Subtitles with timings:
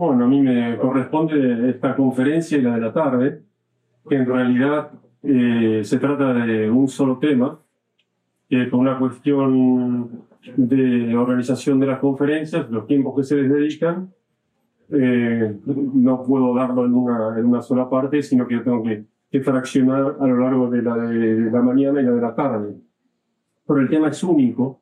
[0.00, 3.42] Bueno, a mí me corresponde esta conferencia y la de la tarde,
[4.08, 4.92] que en realidad
[5.22, 7.60] eh, se trata de un solo tema,
[8.48, 10.22] que con una cuestión
[10.56, 14.08] de organización de las conferencias, los tiempos que se les dedican,
[14.88, 19.42] eh, no puedo darlo en una, en una sola parte, sino que tengo que, que
[19.42, 22.74] fraccionar a lo largo de la, de la mañana y la de la tarde.
[23.66, 24.80] Pero el tema es único,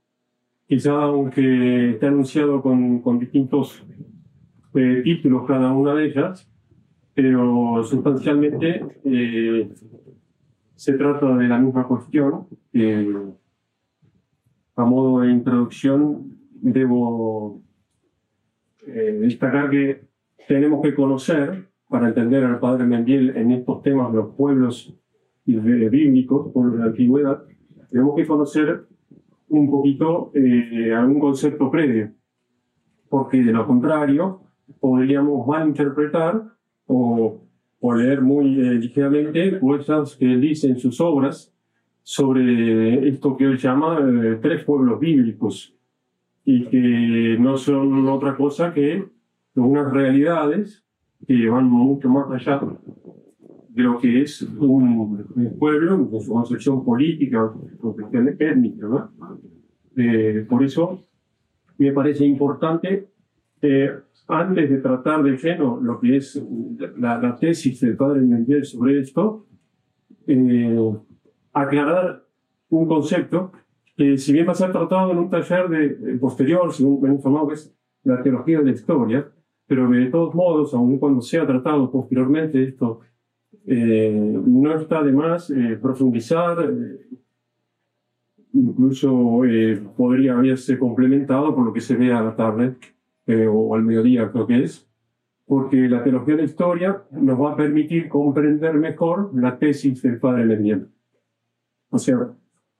[0.68, 3.84] quizá aunque esté anunciado con, con distintos
[4.74, 6.50] eh, títulos cada una de ellas,
[7.14, 9.70] pero sustancialmente eh,
[10.74, 12.46] se trata de la misma cuestión.
[14.76, 17.62] a modo de introducción, debo
[18.86, 20.08] eh, destacar que
[20.46, 24.94] tenemos que conocer, para entender al padre Mendiel en estos temas de los pueblos
[25.44, 27.42] bíblicos, pueblos de la antigüedad,
[27.90, 28.86] tenemos que conocer
[29.48, 32.12] un poquito eh, algún concepto previo,
[33.08, 34.42] porque de lo contrario
[34.80, 36.42] podríamos malinterpretar
[36.86, 37.40] o,
[37.80, 41.52] o leer muy eh, ligeramente cosas que él dice en sus obras
[42.02, 45.74] sobre esto que él llama eh, tres pueblos bíblicos
[46.44, 49.04] y que no son otra cosa que
[49.54, 50.84] unas realidades
[51.26, 52.60] que van mucho más allá
[53.68, 58.86] de lo que es un, pueblo con su concepción política, concepción étnica.
[58.86, 59.10] ¿no?
[59.96, 61.04] Eh, por eso
[61.76, 63.08] me parece importante,
[63.62, 63.92] eh,
[64.28, 66.42] antes de tratar de lleno lo que es
[66.98, 69.46] la, la tesis del padre Mendel sobre esto,
[70.26, 70.76] eh,
[71.52, 72.24] aclarar
[72.68, 73.52] un concepto
[73.96, 77.16] que si bien va a ser tratado en un taller de, posterior, según me han
[77.16, 79.28] informado que es la teología de la historia,
[79.66, 83.00] pero de todos modos, aun cuando sea tratado posteriormente esto,
[83.66, 87.08] eh, no está de más eh, profundizar, eh,
[88.52, 89.42] incluso
[89.96, 92.76] podría haberse complementado por lo que se ve a la tarde
[93.28, 94.88] o al mediodía, creo que es,
[95.46, 100.18] porque la teología de la historia nos va a permitir comprender mejor la tesis del
[100.18, 100.88] Padre Leviel.
[101.90, 102.18] O sea,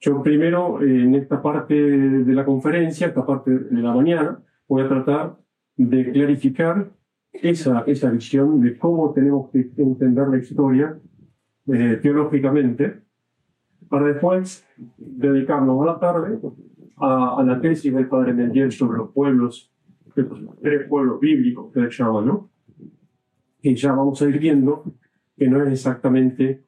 [0.00, 4.88] yo primero en esta parte de la conferencia, esta parte de la mañana, voy a
[4.88, 5.36] tratar
[5.76, 6.90] de clarificar
[7.32, 10.98] esa, esa visión de cómo tenemos que entender la historia
[11.72, 13.02] eh, teológicamente,
[13.88, 14.66] para después
[14.96, 16.38] dedicarnos a la tarde
[16.96, 19.72] a, la tesis del padre Mendel sobre los pueblos,
[20.22, 22.50] los tres pueblos bíblicos que le llaman, ¿no?
[23.62, 24.84] Y ya vamos a ir viendo
[25.36, 26.64] que no es exactamente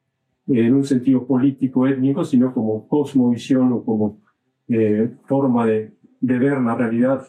[0.47, 4.21] en un sentido político, étnico, sino como cosmovisión o como
[4.67, 7.27] eh, forma de, de ver la realidad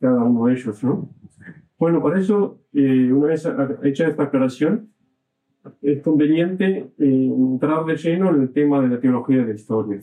[0.00, 1.08] cada uno de ellos, ¿no?
[1.78, 3.48] Bueno, para eso, eh, una vez
[3.82, 4.90] hecha esta aclaración,
[5.80, 10.00] es conveniente eh, entrar de lleno en el tema de la teología de la historia.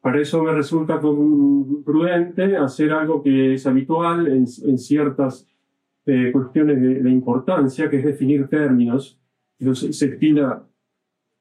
[0.00, 5.46] Para eso me resulta prudente hacer algo que es habitual en, ciertas
[6.06, 9.20] eh, cuestiones de, importancia, que es definir términos.
[9.58, 10.66] Entonces, se estila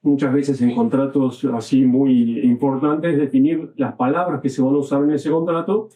[0.01, 5.03] muchas veces en contratos así muy importantes definir las palabras que se van a usar
[5.03, 5.89] en ese contrato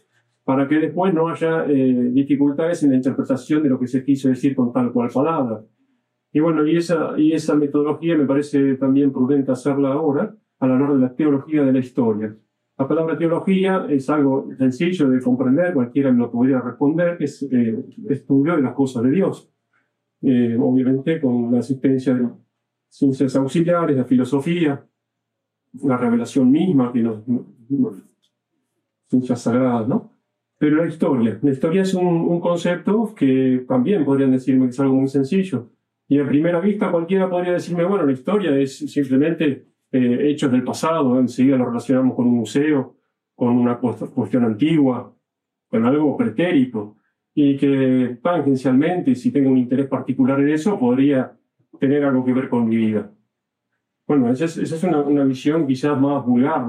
[0.45, 4.29] para que después no haya eh, dificultades en la interpretación de lo que se quiso
[4.29, 5.63] decir con tal cual palabra.
[6.31, 10.75] Y bueno, y esa, y esa metodología me parece también prudente hacerla ahora a la
[10.75, 12.35] hora de la teología de la historia.
[12.77, 17.85] La palabra teología es algo sencillo de comprender, cualquiera me lo podría responder, es eh,
[18.09, 19.49] estudio de las cosas de Dios.
[20.21, 22.29] Eh, obviamente con la asistencia de
[22.87, 24.85] ciencias auxiliares, la filosofía,
[25.83, 27.23] la revelación misma, que nos,
[29.07, 30.11] ciencias sagradas, ¿no?
[30.57, 34.95] Pero la historia, la historia es un, concepto que también podrían decirme que es algo
[34.95, 35.71] muy sencillo.
[36.07, 40.63] Y a primera vista cualquiera podría decirme, bueno, la historia es simplemente eh, hechos del
[40.63, 42.95] pasado, enseguida lo relacionamos con un museo,
[43.35, 45.15] con una cuestión antigua,
[45.69, 46.95] con algo pretérito,
[47.35, 51.37] y que tangencialmente, si tengo un interés particular en eso, podría
[51.79, 53.11] tener algo que ver con mi vida.
[54.07, 56.65] Bueno, esa es, esa es una, una, visión quizás más vulgar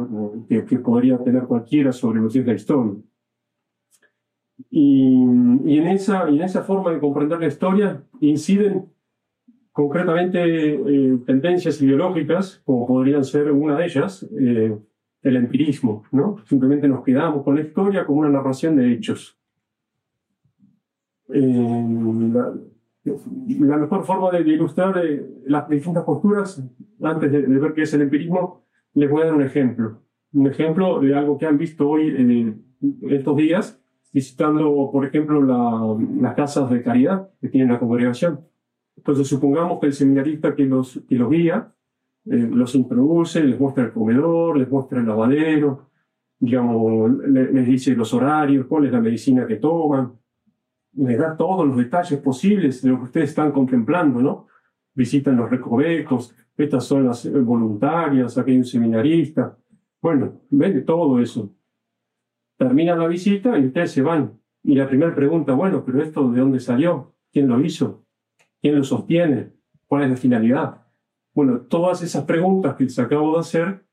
[0.46, 2.94] que, que podría tener cualquiera sobre lo que es la historia.
[4.68, 5.14] Y,
[5.64, 8.93] y, en esa, en esa forma de comprender la historia inciden
[9.74, 14.78] concretamente eh, tendencias ideológicas, como podrían ser una de ellas, eh,
[15.22, 16.04] el empirismo.
[16.12, 16.36] ¿no?
[16.46, 19.36] Simplemente nos quedamos con la historia como una narración de hechos.
[21.28, 21.84] Eh,
[22.32, 22.52] la,
[23.66, 25.02] la, mejor forma de ilustrar
[25.44, 26.64] las distintas posturas,
[27.02, 30.02] antes de, de, ver qué es el empirismo, les voy a dar un ejemplo.
[30.34, 32.54] Un ejemplo de algo que han visto hoy,
[33.10, 33.82] estos días,
[34.12, 35.42] visitando, por ejemplo,
[36.20, 38.53] las casas de caridad que tiene la congregación.
[38.96, 41.74] Entonces, supongamos que el seminarista que los, que los guía
[42.26, 45.90] eh, los introduce, les muestra el comedor, les muestra el lavadero,
[46.38, 50.12] digamos, les, dice los horarios, cuál es la medicina que toman.
[50.92, 54.46] les da todos los detalles posibles de lo que ustedes están contemplando, ¿no?
[54.94, 59.58] Visitan los recovecos, estas son las voluntarias, aquí hay un seminarista.
[60.00, 61.50] Bueno, ven todo eso.
[62.56, 64.38] Termina la visita y ustedes se van.
[64.62, 67.14] Y la primera pregunta, bueno, pero esto de dónde salió?
[67.32, 68.03] ¿Quién lo hizo?
[68.64, 69.50] ¿Quién lo sostiene?
[69.86, 70.86] ¿Cuál es la finalidad?
[71.34, 73.84] Bueno, todas esas preguntas que les acabo de hacer,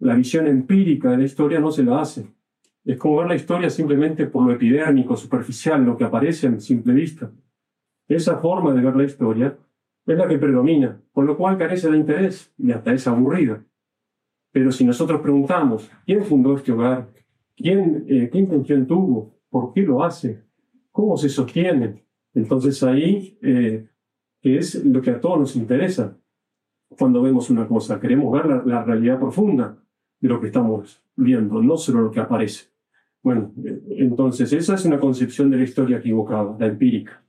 [0.00, 2.26] la visión empírica de la historia no se la hace.
[2.84, 6.92] Es como ver la historia simplemente por lo epidérmico, superficial, lo que aparece en simple
[6.92, 7.32] vista.
[8.06, 9.56] Esa forma de ver la historia
[10.04, 13.64] es la que predomina, con lo cual carece de interés y hasta es aburrida.
[14.50, 17.08] Pero si nosotros preguntamos, ¿quién fundó este hogar?
[17.56, 19.38] ¿Quién, eh, ¿Qué intención tuvo?
[19.48, 20.42] ¿Por qué lo hace?
[20.90, 22.04] ¿Cómo se sostiene?
[22.34, 23.88] Entonces ahí eh,
[24.42, 26.16] es lo que a todos nos interesa
[26.98, 28.00] cuando vemos una cosa.
[28.00, 29.76] Queremos ver la, realidad profunda
[30.20, 32.66] de lo que estamos viendo, no solo lo que aparece.
[33.22, 33.52] Bueno,
[33.90, 37.22] entonces esa es una concepción de la historia equivocada, la empírica.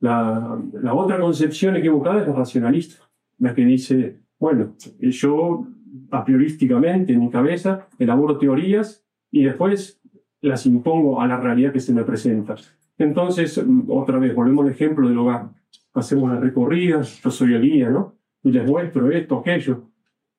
[0.00, 3.08] La, la otra concepción equivocada es la racionalista,
[3.38, 5.66] la que dice, bueno, yo
[6.10, 10.00] a priorísticamente en mi cabeza elaboro teorías y después
[10.40, 12.56] las impongo a la realidad que se me presenta.
[12.96, 15.50] Entonces, otra vez, volvemos al ejemplo del hogar.
[15.98, 18.16] Hacemos las recorridas, yo soy el guía, ¿no?
[18.42, 19.90] Y les muestro esto, aquello.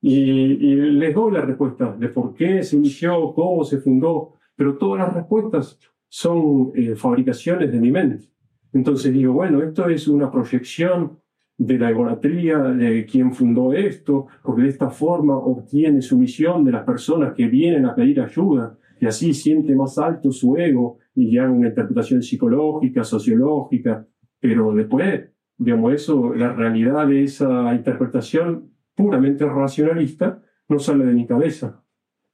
[0.01, 4.77] Y, y les doy la respuesta de por qué se inició, cómo se fundó, pero
[4.77, 5.77] todas las respuestas
[6.09, 8.29] son eh, fabricaciones de mi mente.
[8.73, 11.19] Entonces digo, bueno, esto es una proyección
[11.57, 16.71] de la egolatría de quien fundó esto, porque de esta forma obtiene su misión de
[16.71, 21.37] las personas que vienen a pedir ayuda y así siente más alto su ego y
[21.37, 24.05] haga una interpretación psicológica, sociológica,
[24.39, 25.29] pero después,
[25.59, 31.83] digamos, eso, la realidad de esa interpretación puramente racionalista no sale de mi cabeza.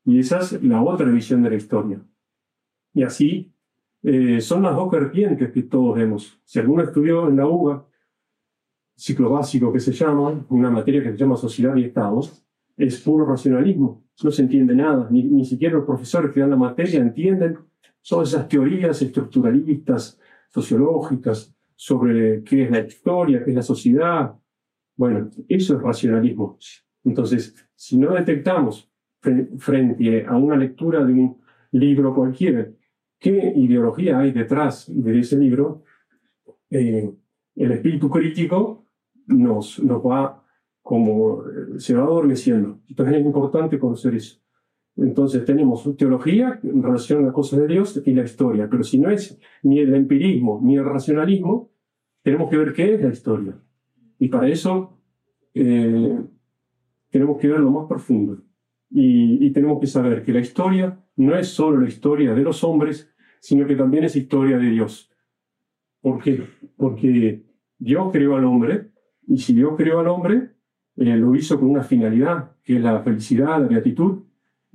[0.05, 1.99] Y esa es la otra visión de la historia.
[2.93, 3.51] Y así
[4.03, 6.39] eh, son las dos vertientes que todos vemos.
[6.45, 7.87] Si alguno estudió en la UBA,
[8.95, 12.45] ciclo básico que se llama, una materia que se llama Sociedad y Estados,
[12.77, 14.05] es puro racionalismo.
[14.23, 17.57] No se entiende nada, ni, ni siquiera los profesores que dan la materia entienden
[18.07, 20.19] todas esas teorías estructuralistas,
[20.49, 24.35] sociológicas, sobre qué es la historia, qué es la sociedad.
[24.95, 26.57] Bueno, eso es racionalismo.
[27.03, 28.89] Entonces, si no detectamos
[29.57, 31.41] frente a una lectura de un
[31.71, 32.67] libro cualquiera
[33.19, 35.83] qué ideología hay detrás de ese libro,
[36.69, 37.11] eh,
[37.55, 38.85] el espíritu crítico
[39.27, 40.43] nos, nos va
[40.81, 42.81] como eh, se va adormeciendo.
[42.87, 44.39] Entonces es importante conocer eso.
[44.97, 48.97] Entonces tenemos teología en relación a las cosas de Dios y la historia, pero si
[48.99, 51.71] no es ni el empirismo ni el racionalismo,
[52.23, 53.59] tenemos que ver qué es la historia.
[54.19, 54.97] Y para eso
[55.53, 56.17] eh,
[57.09, 58.41] tenemos que ver lo más profundo.
[58.89, 62.63] Y, y tenemos que saber que la historia no es solo la historia de los
[62.63, 65.11] hombres, sino que también es historia de Dios.
[66.01, 66.41] ¿Por qué?
[66.77, 67.43] Porque
[67.77, 68.91] Dios creó al hombre,
[69.27, 70.51] y si Dios creó al hombre,
[70.97, 74.24] eh, lo hizo con una finalidad, que es la felicidad, la beatitud,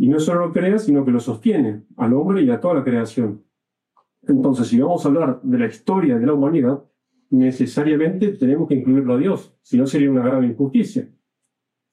[0.01, 2.85] y no solo lo crea, sino que lo sostiene al hombre y a toda la
[2.85, 3.45] creación.
[4.27, 6.83] Entonces, si vamos a hablar de la historia de la humanidad,
[7.29, 11.07] necesariamente tenemos que incluirlo a Dios, si no sería una grave injusticia.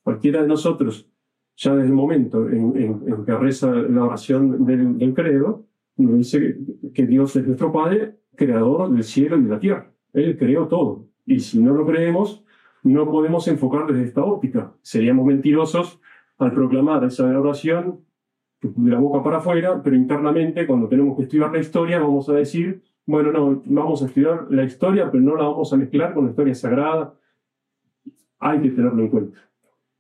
[0.03, 1.11] Cualquiera de nosotros
[1.57, 5.65] ya desde el momento en, que reza la oración del, credo,
[5.97, 6.59] nos dice
[6.93, 9.91] que Dios es nuestro Padre, creador del cielo y de la tierra.
[10.13, 11.09] Él creó todo.
[11.25, 12.45] Y si no lo creemos,
[12.83, 14.73] no podemos enfocar desde esta óptica.
[14.81, 15.99] Seríamos mentirosos
[16.37, 18.01] al proclamar esa oración
[18.61, 22.33] de la boca para afuera, pero internamente, cuando tenemos que estudiar la historia, vamos a
[22.33, 26.25] decir, bueno, no, vamos a estudiar la historia, pero no la vamos a mezclar con
[26.25, 27.13] la historia sagrada.
[28.39, 29.39] Hay que tenerlo en cuenta.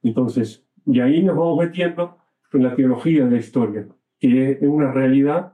[0.03, 2.17] Entonces, y ahí nos vamos metiendo
[2.53, 3.87] en la teología de la historia,
[4.19, 5.53] que es una realidad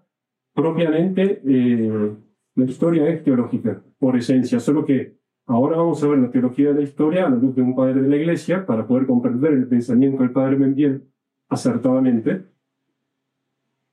[0.53, 2.13] propiamente, eh,
[2.55, 6.75] la historia es teológica, por esencia, solo que ahora vamos a ver la teología de
[6.75, 9.67] la historia a la luz de un padre de la iglesia para poder comprender el
[9.67, 11.03] pensamiento del padre Mendiel
[11.50, 12.45] acertadamente,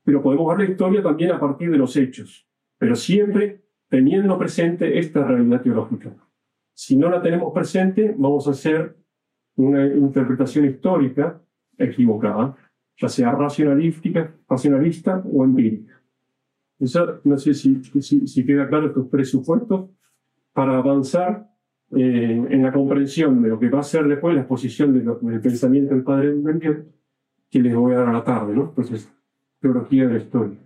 [0.04, 4.99] pero podemos ver la historia también a partir de los hechos, pero siempre teniendo presente
[4.99, 6.14] esta realidad teológica.
[6.73, 8.97] Si no la tenemos presente, vamos a hacer
[9.57, 11.42] una interpretación histórica
[11.76, 12.57] equivocada,
[12.97, 16.00] ya sea racionalística, racionalista o empírica.
[16.78, 19.90] Eso, no sé si, si, queda claro estos presupuestos
[20.61, 21.49] para avanzar
[21.97, 25.95] eh, en la comprensión de lo que va a ser después la exposición del pensamiento
[25.95, 26.85] del padre Benguet,
[27.49, 28.64] que les voy a dar a la tarde, ¿no?
[28.64, 29.11] Entonces,
[29.59, 30.59] teología de la historia.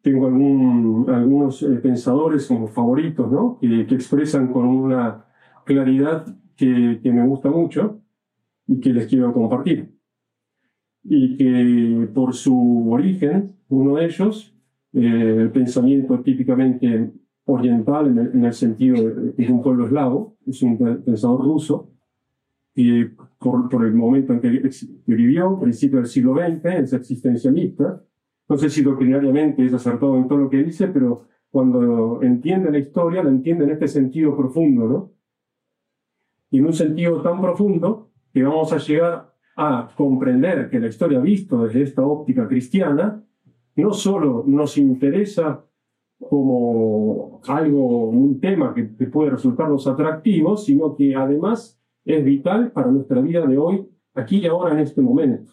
[0.00, 3.58] tengo algún, algunos eh, pensadores como favoritos, ¿no?
[3.60, 5.26] Que, que, expresan con una
[5.66, 8.00] claridad que, que, me gusta mucho
[8.66, 9.94] y que les quiero compartir.
[11.04, 14.51] y que por su origen, uno de ellos,
[14.92, 17.12] el pensamiento típicamente
[17.44, 21.90] oriental en el, sentido de que es un pueblo eslavo, es un pensador ruso,
[22.74, 24.70] y por, por el momento en que,
[25.06, 28.02] vivió, principio del siglo XX, es existencialista.
[28.48, 32.78] No sé si doctrinariamente es acertado en todo lo que dice, pero cuando entiende la
[32.78, 35.12] historia, la entiende en este sentido profundo, ¿no?
[36.50, 41.20] Y en un sentido tan profundo que vamos a llegar a comprender que la historia
[41.20, 43.22] visto desde esta óptica cristiana
[43.76, 45.64] no solo nos interesa
[46.18, 53.20] como algo, un tema que, puede resultarnos atractivo, sino que además es vital para nuestra
[53.20, 55.52] vida de hoy, aquí y ahora, en este momento.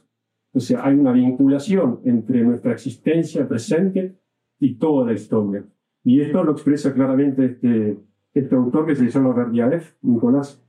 [0.54, 4.18] O sea, hay una vinculación entre nuestra existencia presente
[4.60, 5.66] y toda la historia.
[6.04, 7.98] Y esto lo expresa claramente este,
[8.34, 10.64] este autor que se llama Berdiaev, Nicolás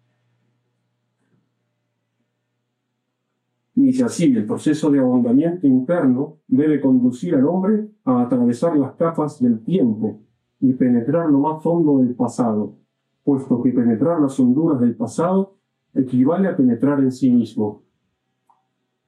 [3.90, 9.42] Dice así, el proceso de ahondamiento interno debe conducir al hombre a atravesar las capas
[9.42, 10.20] del tiempo
[10.61, 12.76] y penetrar lo más fondo del pasado,
[13.25, 15.56] puesto que penetrar las honduras del pasado
[15.92, 17.82] equivale a penetrar en sí mismo.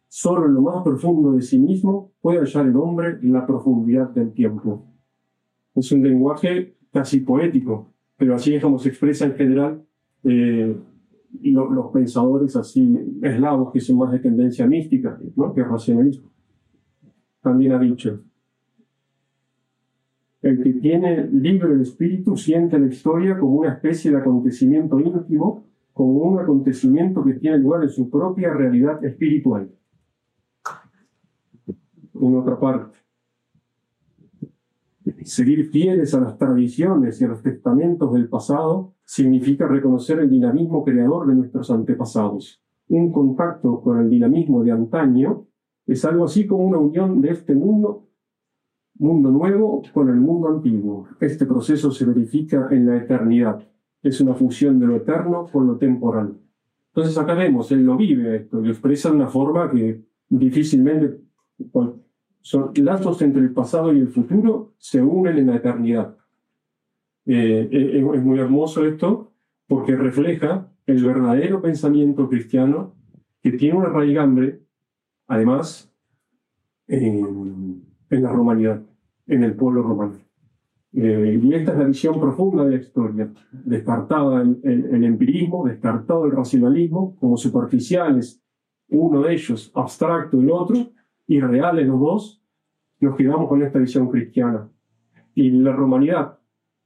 [0.08, 4.32] Solo en lo más profundo de sí mismo puede hallar el hombre la profundidad del
[4.32, 4.84] tiempo.
[5.76, 9.84] Es un lenguaje casi poético, pero así es como se expresa en general
[10.24, 10.76] eh,
[11.40, 15.52] los pensadores así eslavos que son más de tendencia mística, ¿no?
[15.54, 16.30] que racionalismo.
[17.40, 18.22] También ha dicho,
[20.42, 25.64] el que tiene libre el espíritu siente la historia como una especie de acontecimiento íntimo,
[25.92, 29.70] como un acontecimiento que tiene lugar en su propia realidad espiritual.
[32.14, 32.98] En otra parte,
[35.24, 40.84] seguir fieles a las tradiciones y a los testamentos del pasado significa reconocer el dinamismo
[40.84, 42.62] creador de nuestros antepasados.
[42.88, 45.46] Un contacto con el dinamismo de antaño
[45.86, 48.08] es algo así como una unión de este mundo,
[48.94, 51.08] mundo nuevo, con el mundo antiguo.
[51.20, 53.66] Este proceso se verifica en la eternidad.
[54.02, 56.36] Es una fusión de lo eterno con lo temporal.
[56.88, 61.20] Entonces acá vemos, él lo vive esto, lo expresa de una forma que difícilmente
[62.42, 66.16] son lazos entre el pasado y el futuro se unen en la eternidad.
[67.24, 69.32] Eh, eh, es, muy hermoso esto
[69.68, 72.94] porque refleja el verdadero pensamiento cristiano
[73.40, 74.60] que tiene una raigambre,
[75.28, 75.92] además,
[76.88, 78.82] en, la romanidad,
[79.26, 80.14] en el pueblo romano.
[80.94, 86.26] Eh, y esta es la visión profunda de la historia, descartada el, el, empirismo, descartado
[86.26, 88.42] el racionalismo como superficiales,
[88.88, 90.92] uno de ellos abstracto el otro,
[91.32, 92.42] y reales los dos,
[93.00, 94.68] nos quedamos con esta visión cristiana.
[95.34, 96.38] Y la romanidad,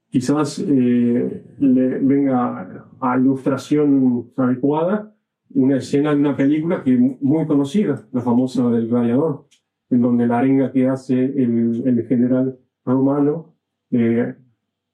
[0.08, 5.12] quizás eh, le venga a ilustración adecuada
[5.50, 9.48] una escena de una película que muy conocida, la famosa del gladiador,
[9.90, 13.56] en donde la arenga que hace el, general romano
[13.90, 14.32] eh,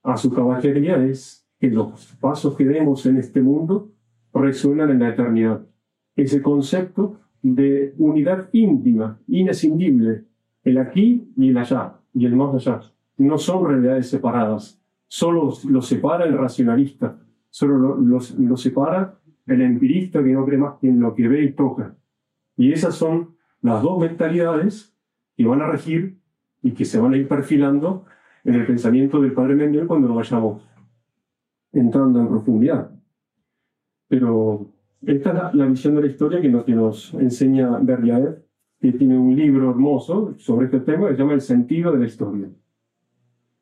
[0.02, 3.92] a su caballería es que los pasos que demos en este mundo
[4.32, 5.66] resuenan en la eternidad.
[6.16, 10.24] Ese concepto de unidad íntima, inescindible,
[10.62, 12.80] el aquí y el allá, y el más allá,
[13.18, 17.18] no son realidades separadas, solo lo separa el racionalista,
[17.50, 21.52] solo lo, separa el empirista que no cree más que en lo que ve y
[21.52, 21.96] toca.
[22.56, 24.96] Y esas son las dos mentalidades
[25.36, 26.18] que van a regir
[26.62, 28.04] y que se van a ir perfilando
[28.44, 30.62] en el pensamiento del padre Mendel cuando lo vayamos
[31.72, 32.90] entrando en profundidad.
[34.08, 34.66] Pero
[35.06, 38.42] esta es la, visión de la historia que nos, que nos enseña Berliaev,
[38.80, 42.06] que tiene un libro hermoso sobre este tema que se llama El sentido de la
[42.06, 42.48] historia.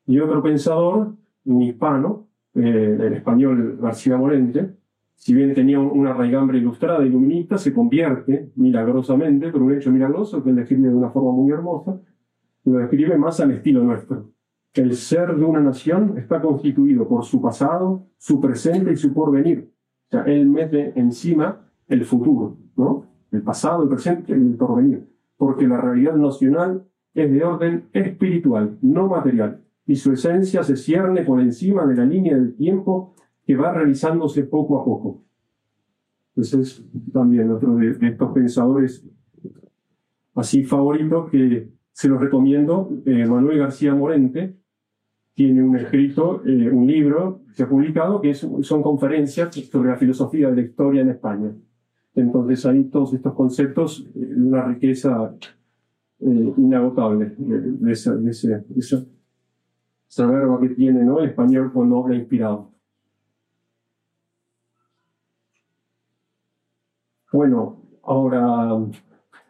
[0.07, 4.75] Y otro pensador un hispano, eh, el español García Morente,
[5.15, 10.49] si bien tenía una raigambre ilustrada iluminista, se convierte milagrosamente, por un hecho milagroso que
[10.49, 11.99] él describe de una forma muy hermosa,
[12.65, 14.31] lo describe más al estilo nuestro.
[14.73, 19.71] El ser de una nación está constituido por su pasado, su presente y su porvenir.
[20.11, 23.05] Sea, él mete encima el futuro, ¿no?
[23.31, 25.07] El pasado, el presente y el porvenir.
[25.37, 31.23] Porque la realidad nacional es de orden espiritual, no material y su esencia se cierne
[31.23, 33.13] por encima de la línea del tiempo
[33.45, 35.21] que va realizándose poco a poco.
[36.35, 39.05] Ese es también otro de, estos pensadores
[40.35, 42.89] así favoritos que se los recomiendo.
[43.05, 44.55] Eh, Manuel García Morente
[45.33, 49.97] tiene un escrito, eh, un libro que se ha publicado, que son conferencias sobre la
[49.97, 51.51] filosofía de la historia en España.
[52.13, 55.35] Entonces hay todos estos conceptos, eh, una riqueza
[56.19, 58.63] inagotable de, esa, de, ese,
[60.07, 61.19] esa verba que tiene ¿no?
[61.19, 62.69] el español cuando habla inspirado.
[67.31, 68.77] Bueno, ahora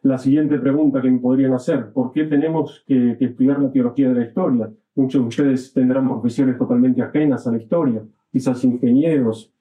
[0.04, 4.16] la siguiente pregunta que me podrían hacer, ¿por qué tenemos que, estudiar la teología de
[4.16, 4.72] la historia?
[4.96, 9.54] Muchos de ustedes tendrán profesiones totalmente ajenas a la historia, quizás ingenieros,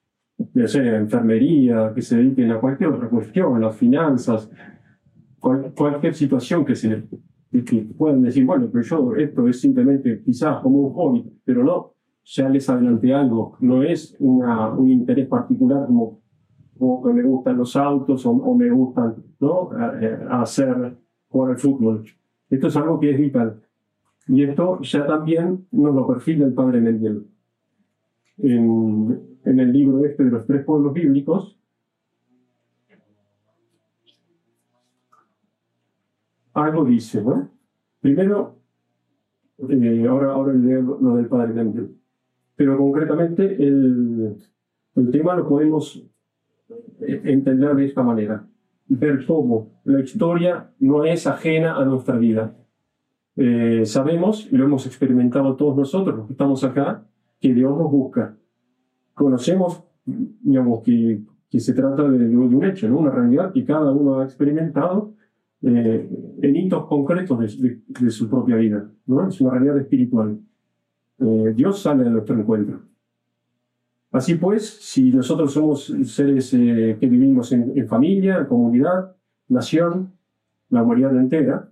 [0.53, 4.49] ya sea enfermería, que se dediquen a cualquier otra cuestión, a las finanzas,
[5.39, 7.03] cualquier situación que se
[7.51, 11.95] que puedan decir, bueno, pero yo esto es simplemente quizás como un hobby, pero no,
[12.23, 16.21] ya les adelanté algo, no es un interés particular como,
[16.77, 19.69] como, que me gustan los autos o, me gustan ¿no?
[20.29, 20.97] hacer
[21.27, 22.05] jugar al fútbol.
[22.49, 23.61] Esto es algo que es vital.
[24.27, 27.27] Y esto ya también nos lo perfila el padre Mendel.
[28.37, 31.59] En, en el libro este de los tres pueblos bíblicos,
[36.53, 37.49] algo dice, ¿no?
[37.99, 38.57] Primero,
[39.69, 42.01] eh, ahora, ahora leo lo del padre Mendel
[42.61, 44.35] pero concretamente el,
[44.95, 46.05] el tema lo podemos
[46.99, 48.45] entender de esta manera,
[48.87, 52.55] ver cómo la historia no es ajena a nuestra vida.
[53.35, 57.05] Eh, sabemos, y lo hemos experimentado todos nosotros los que estamos acá,
[57.39, 58.35] que Dios nos busca.
[59.13, 62.99] Conocemos, digamos, que, que se trata de, de, un hecho, ¿no?
[62.99, 65.13] una realidad que cada uno ha experimentado
[65.63, 66.09] eh,
[66.41, 68.89] en hitos concretos de, de, su propia vida.
[69.05, 69.27] ¿no?
[69.27, 70.39] Es una realidad espiritual.
[71.19, 72.81] Eh, Dios sale de nuestro encuentro.
[74.11, 79.15] Así pues, si nosotros somos seres eh, que vivimos en, familia, en comunidad,
[79.47, 80.13] nación,
[80.69, 81.70] la humanidad entera,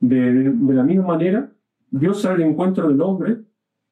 [0.00, 1.50] de, la misma manera,
[1.90, 3.38] Dios sale al encuentro del hombre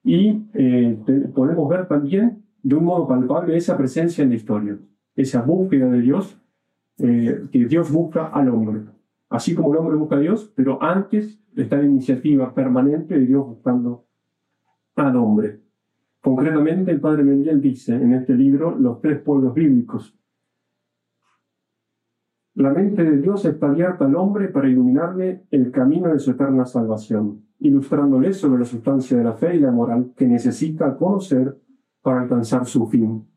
[0.05, 0.99] y eh,
[1.35, 4.79] podemos ver también de un modo palpable esa presencia en la historia,
[5.15, 6.41] esa búsqueda de Dios,
[6.99, 8.81] que Dios busca al hombre.
[9.29, 13.47] Así como el hombre busca a Dios, pero antes está la iniciativa permanente de Dios
[13.47, 14.07] buscando
[14.95, 15.61] al hombre.
[16.21, 20.17] Concretamente, el padre Mendel dice en este libro los tres pueblos bíblicos.
[22.57, 26.65] La mente de Dios está abierta al hombre para iluminarle el camino de su eterna
[26.65, 31.55] salvación, ilustrándole sobre la sustancia de la fe y la moral que necesita conocer
[32.01, 33.29] para alcanzar su fin.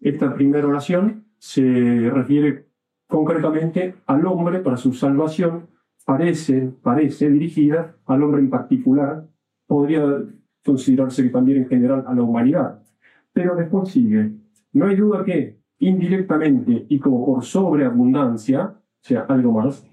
[0.00, 2.68] Esta primera oración se refiere
[3.06, 5.66] concretamente al hombre para su salvación,
[6.06, 9.28] parece, parece dirigida al hombre en particular,
[9.66, 10.24] podría
[10.64, 12.82] considerarse también en general a la humanidad.
[13.34, 14.32] Pero después sigue,
[14.72, 19.84] no hay duda que indirectamente y como por sobreabundancia, o sea, algo más,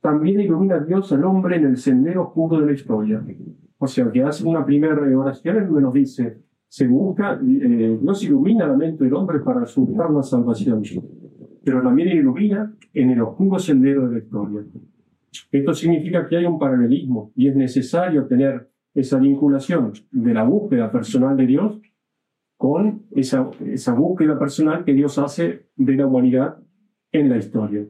[0.00, 3.22] también ilumina Dios al hombre en el sendero oscuro de la historia.
[3.78, 8.24] O sea, que hace una primera oración en donde nos dice, se busca, eh, Dios
[8.24, 10.82] ilumina la mente del hombre para su la salvación,
[11.64, 14.64] pero también ilumina en el oscuro sendero de la historia.
[15.52, 20.90] Esto significa que hay un paralelismo y es necesario tener esa vinculación de la búsqueda
[20.90, 21.80] personal de Dios
[22.60, 26.58] con esa, esa búsqueda personal que Dios hace de la humanidad
[27.10, 27.86] en la historia.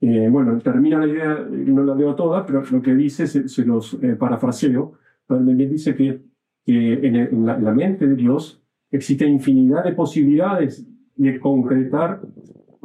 [0.00, 3.94] Eh, bueno, termina la idea, no la leo toda, pero lo que dice, se, los
[4.02, 4.94] eh, parafraseo,
[5.28, 6.20] donde dice que,
[6.66, 12.22] en, la, mente de Dios existe infinidad de posibilidades de concretar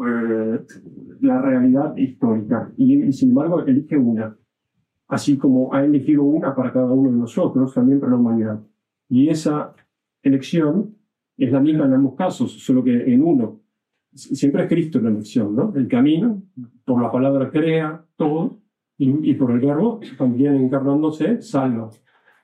[0.06, 0.60] eh,
[1.22, 4.38] la realidad histórica, y, sin embargo elige una
[5.08, 8.69] así como ha elegido una para cada uno de nosotros, también para la humanidad.
[9.10, 9.74] Y esa
[10.22, 10.96] elección
[11.38, 13.62] es la misma en ambos casos, solo que en uno.
[14.14, 15.74] Siempre es Cristo la elección, ¿no?
[15.76, 16.44] El camino,
[16.86, 18.60] por la palabra crea todo,
[19.02, 21.90] y, por el verbo, también encarnándose, salva.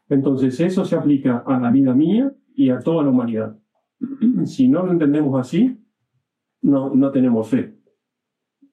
[0.07, 3.59] Entonces eso se aplica a la vida mía y a toda la humanidad.
[4.45, 5.77] Si no lo entendemos así,
[6.61, 7.75] no, no tenemos fe.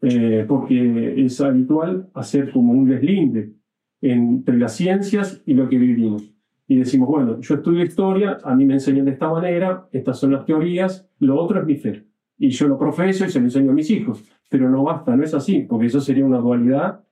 [0.01, 3.55] Eh, porque es habitual hacer como un deslinde
[4.01, 6.32] entre las ciencias y lo que vivimos.
[6.73, 10.33] Y decimos, bueno, yo estudio historia, a mí me enseñan de esta manera, estas son
[10.33, 12.07] las teorías, lo otro es mi fe.
[12.39, 14.25] Y yo lo profeso y se lo enseño a mis hijos.
[14.49, 17.05] Pero no basta, no es así, porque eso sería una dualidad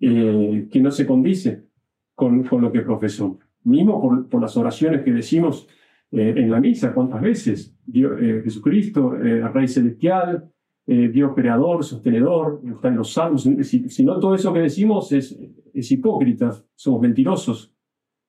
[0.00, 1.66] eh, que no se condice
[2.14, 3.38] con, con lo que profesó.
[3.64, 5.68] Mismo por, por las oraciones que decimos
[6.10, 7.76] eh, en la misa, ¿cuántas veces?
[7.84, 10.50] Dios, eh, Jesucristo, Rey Celestial,
[10.86, 13.42] eh, Dios creador, sostenedor, está en los salmos.
[13.42, 15.38] Si, no, todo eso que decimos es,
[15.74, 17.75] es hipócrita, somos mentirosos.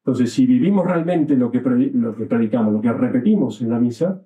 [0.07, 4.25] Entonces, si vivimos realmente lo que, lo que predicamos, lo que repetimos en la misa,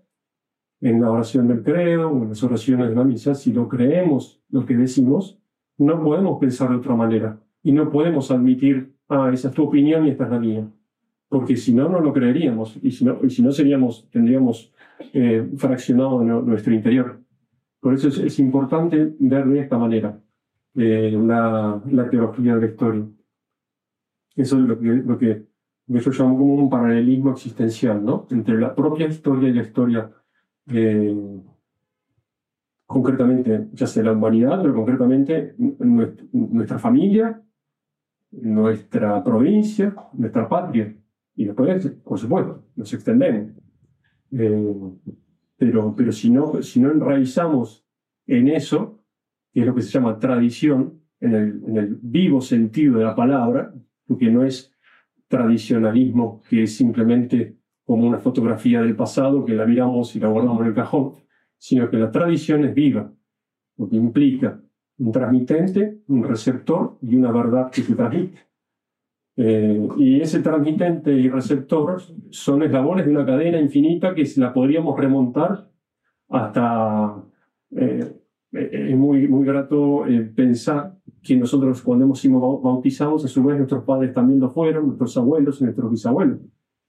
[0.80, 4.64] en la oración del credo en las oraciones de la misa, si lo creemos lo
[4.64, 5.42] que decimos,
[5.80, 10.06] no podemos pensar de otra manera y no podemos admitir, ah, esa es tu opinión
[10.06, 10.68] y esta es la mía.
[11.28, 14.72] Porque si no, no lo creeríamos y si no, y si no seríamos, tendríamos
[15.14, 17.20] eh, fraccionado nuestro interior.
[17.80, 20.22] Por eso es, importante ver de esta manera
[20.76, 23.08] eh, la, la, teología de la historia.
[24.36, 25.51] Eso es lo que, lo que
[25.88, 28.28] yo llamo como un paralelismo existencial, ¿no?
[28.30, 30.12] Entre la propia historia y la historia
[30.68, 31.42] eh,
[32.86, 37.42] concretamente, ya sea la humanidad, pero concretamente nuestra familia,
[38.32, 40.96] nuestra provincia, nuestra patria.
[41.36, 43.52] Y después, por supuesto, nos extendemos.
[44.32, 44.76] Eh,
[45.58, 47.86] pero pero si, no, si no enraizamos
[48.28, 49.00] en eso,
[49.54, 53.16] que es lo que se llama tradición, en el, en el vivo sentido de la
[53.16, 53.74] palabra,
[54.08, 54.71] porque no es
[55.32, 60.62] tradicionalismo que es simplemente como una fotografía del pasado que la miramos y la guardamos
[60.62, 61.16] en el cajón,
[61.58, 63.12] sino que la tradición es viva,
[63.76, 64.62] porque implica
[65.00, 68.38] un transmitente, un receptor y una verdad que se transmite.
[69.38, 75.00] Eh, y ese transmitente y receptor son eslabones de una cadena infinita que la podríamos
[75.00, 75.70] remontar
[76.30, 77.24] hasta...
[77.72, 78.14] Eh,
[78.54, 80.04] eh, es muy, muy grato
[80.36, 80.91] pensar
[81.22, 85.16] que nosotros cuando hemos sido bautizados, a su vez nuestros padres también lo fueron, nuestros
[85.18, 86.40] abuelos y nuestros bisabuelos.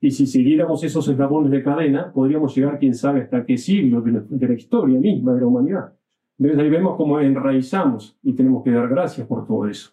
[0.00, 4.46] Y si siguiéramos esos eslabones de cadena, podríamos llegar, quién sabe, hasta qué siglo de,
[4.48, 5.92] la historia misma de la humanidad.
[6.38, 9.92] Entonces ahí vemos cómo enraizamos y tenemos que dar gracias por todo eso.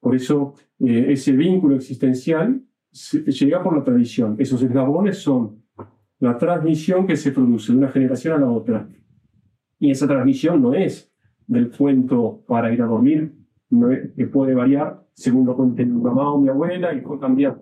[0.00, 2.62] Por eso eh, ese vínculo existencial
[3.26, 4.36] llega por la tradición.
[4.38, 5.62] Esos eslabones son
[6.18, 8.88] la transmisión que se produce de una generación a la otra.
[9.78, 11.12] Y esa transmisión no es
[11.46, 13.32] del cuento para ir a dormir,
[14.16, 17.58] que puede variar según lo cuente mi mamá o mi abuela y puede cambiar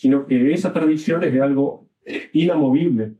[0.00, 1.90] sino que esa tradición es de algo
[2.32, 3.16] inamovible,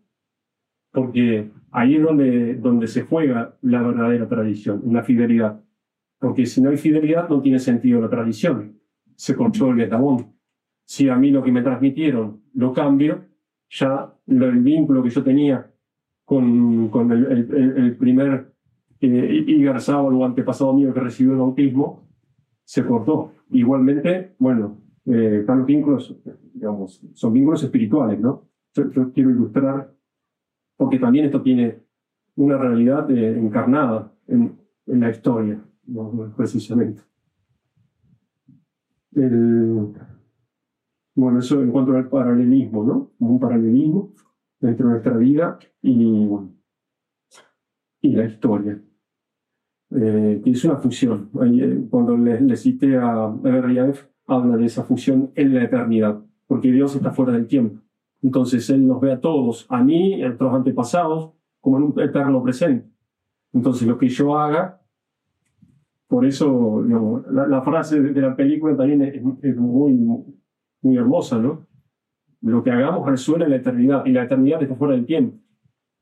[0.93, 5.63] porque ahí es donde, donde se juega la verdadera tradición, la fidelidad.
[6.19, 8.81] Porque si no hay fidelidad no tiene sentido la tradición,
[9.15, 10.35] se corchó el eslabón.
[10.87, 13.27] Si a mí lo que me transmitieron lo cambio,
[13.69, 15.71] ya el vínculo que yo tenía
[16.25, 18.50] con, con el, primer
[19.01, 22.09] eh, Igar o antepasado mío que recibió el bautismo,
[22.65, 23.33] se cortó.
[23.51, 26.17] Igualmente, bueno, eh, los vínculos,
[26.55, 28.49] digamos, son vínculos espirituales, ¿no?
[28.75, 29.93] Yo, quiero ilustrar,
[30.77, 31.81] porque también esto tiene
[32.37, 36.33] una realidad eh, encarnada en, en, la historia, ¿no?
[36.37, 37.03] precisamente.
[39.13, 39.93] El,
[41.17, 43.11] bueno, eso en cuanto al paralelismo, ¿no?
[43.19, 44.15] Un paralelismo
[44.61, 46.29] entre nuestra vida y,
[48.03, 48.81] y la historia.
[49.93, 51.31] Eh, que es una función.
[51.43, 56.71] Eh, cuando le, le cité a Eberliaev, habla de esa función en la eternidad, porque
[56.71, 57.81] Dios está fuera del tiempo.
[58.23, 62.43] Entonces Él nos ve a todos, a mí, a nuestros antepasados, como en un eterno
[62.43, 62.89] presente.
[63.53, 64.81] Entonces lo que yo haga,
[66.07, 71.67] por eso la, frase de la película también es, muy, muy hermosa, ¿no?
[72.43, 75.39] Lo que hagamos resuena en la eternidad, y la eternidad está fuera del tiempo.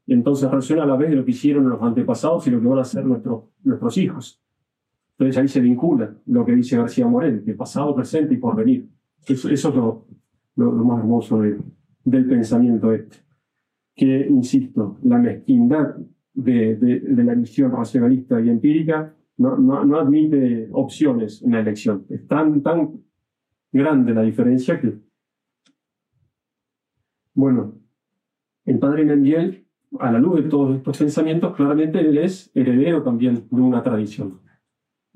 [0.08, 2.66] Y entonces resuena a la vez de lo que hicieron los antepasados y lo que
[2.66, 4.42] van a hacer nuestros, nuestros hijos.
[5.10, 8.88] Entonces ahí se vincula lo que dice García Morel, de pasado, presente y porvenir.
[9.26, 10.06] Eso, eso es lo,
[10.56, 13.18] lo, más hermoso del pensamiento este.
[13.94, 15.96] Que, insisto, la mezquindad
[16.32, 22.06] de, de, la visión racionalista y empírica no, no, no, admite opciones en la elección.
[22.08, 22.98] Es tan, tan
[23.70, 24.94] grande la diferencia que...
[27.34, 27.74] Bueno,
[28.64, 29.67] el padre Mendiel,
[29.98, 34.40] a la luz de todos estos pensamientos, claramente él es heredero también de una tradición.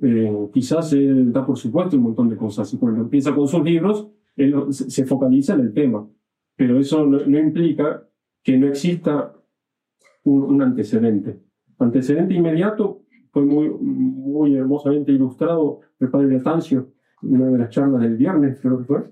[0.01, 3.63] Eh, quizás él da por supuesto un montón de cosas y cuando empieza con sus
[3.63, 6.09] libros, él se focaliza en el tema,
[6.57, 8.09] pero eso no, implica
[8.43, 9.35] que no exista
[10.25, 11.41] un, antecedente.
[11.79, 18.03] Antecedente inmediato fue muy, muy hermosamente ilustrado el padre Atancio en una de las charlas
[18.03, 19.05] del viernes, creo que fue,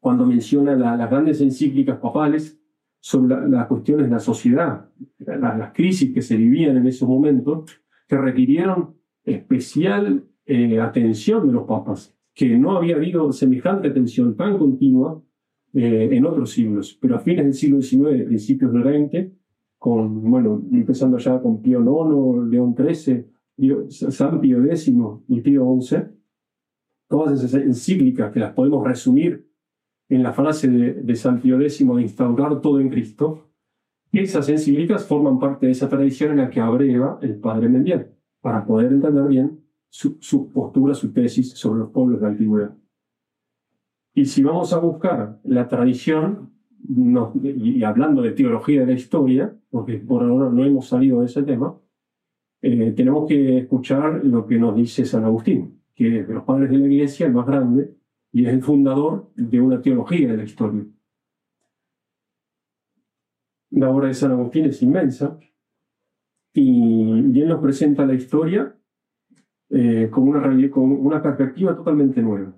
[0.00, 2.57] cuando menciona las grandes encíclicas papales
[3.00, 8.16] sobre las cuestiones de la sociedad, las crisis que se vivían en esos momentos, que
[8.16, 15.22] requirieron especial eh, atención de los papas, que no había habido semejante atención tan continua
[15.74, 19.32] eh, en otros siglos, pero a fines del siglo XIX, principios del XX,
[19.78, 23.26] con, bueno, empezando ya con Pío IX, León XIII,
[23.88, 24.92] San Pío X
[25.28, 25.96] y Pío XI,
[27.08, 29.47] todas esas encíclicas que las podemos resumir
[30.08, 33.48] en la frase de, de San Pío X de instaurar todo en Cristo,
[34.12, 38.08] esas encíclicas forman parte de esa tradición en la que abreva el padre Mendiel
[38.40, 42.76] para poder entender bien su, postura, su tesis sobre los pueblos de la antigüedad.
[44.14, 46.50] Y si vamos a buscar la tradición,
[47.42, 51.42] y, hablando de teología de la historia, porque por ahora no hemos salido de ese
[51.42, 51.78] tema,
[52.62, 56.70] eh, tenemos que escuchar lo que nos dice San Agustín, que es de los padres
[56.70, 57.94] de la Iglesia el más grande
[58.32, 60.84] y es el fundador de una teología de la historia.
[63.70, 65.38] La obra de San Agustín es inmensa,
[66.52, 68.74] y, él nos presenta la historia
[69.70, 72.52] eh, con, una, con una perspectiva totalmente nueva.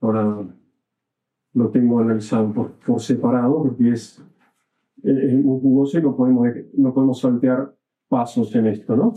[0.00, 0.46] Ahora
[1.52, 4.22] lo tengo analizado por, separado porque es,
[5.02, 7.76] muy jugoso y no podemos, no podemos saltear
[8.08, 9.14] pasos en esto, ¿no?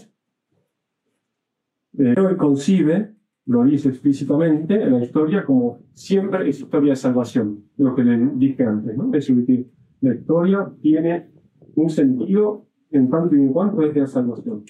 [1.97, 3.15] Eh, concibe,
[3.49, 8.29] lo dice explícitamente en la historia, como siempre es historia de salvación, lo que le
[8.35, 9.05] dije antes, ¿no?
[9.05, 9.67] Es decir,
[10.01, 11.31] la historia tiene
[11.73, 14.63] un sentido en tanto y en cuanto es de salvación.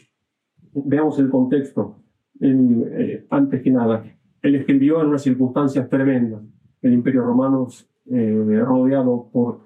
[0.73, 1.97] Veamos el contexto.
[2.39, 4.01] Eh, antes que nada,
[4.41, 6.41] él escribió en unas circunstancias tremendas.
[6.81, 7.67] El imperio romano
[8.05, 9.59] eh, rodeado por,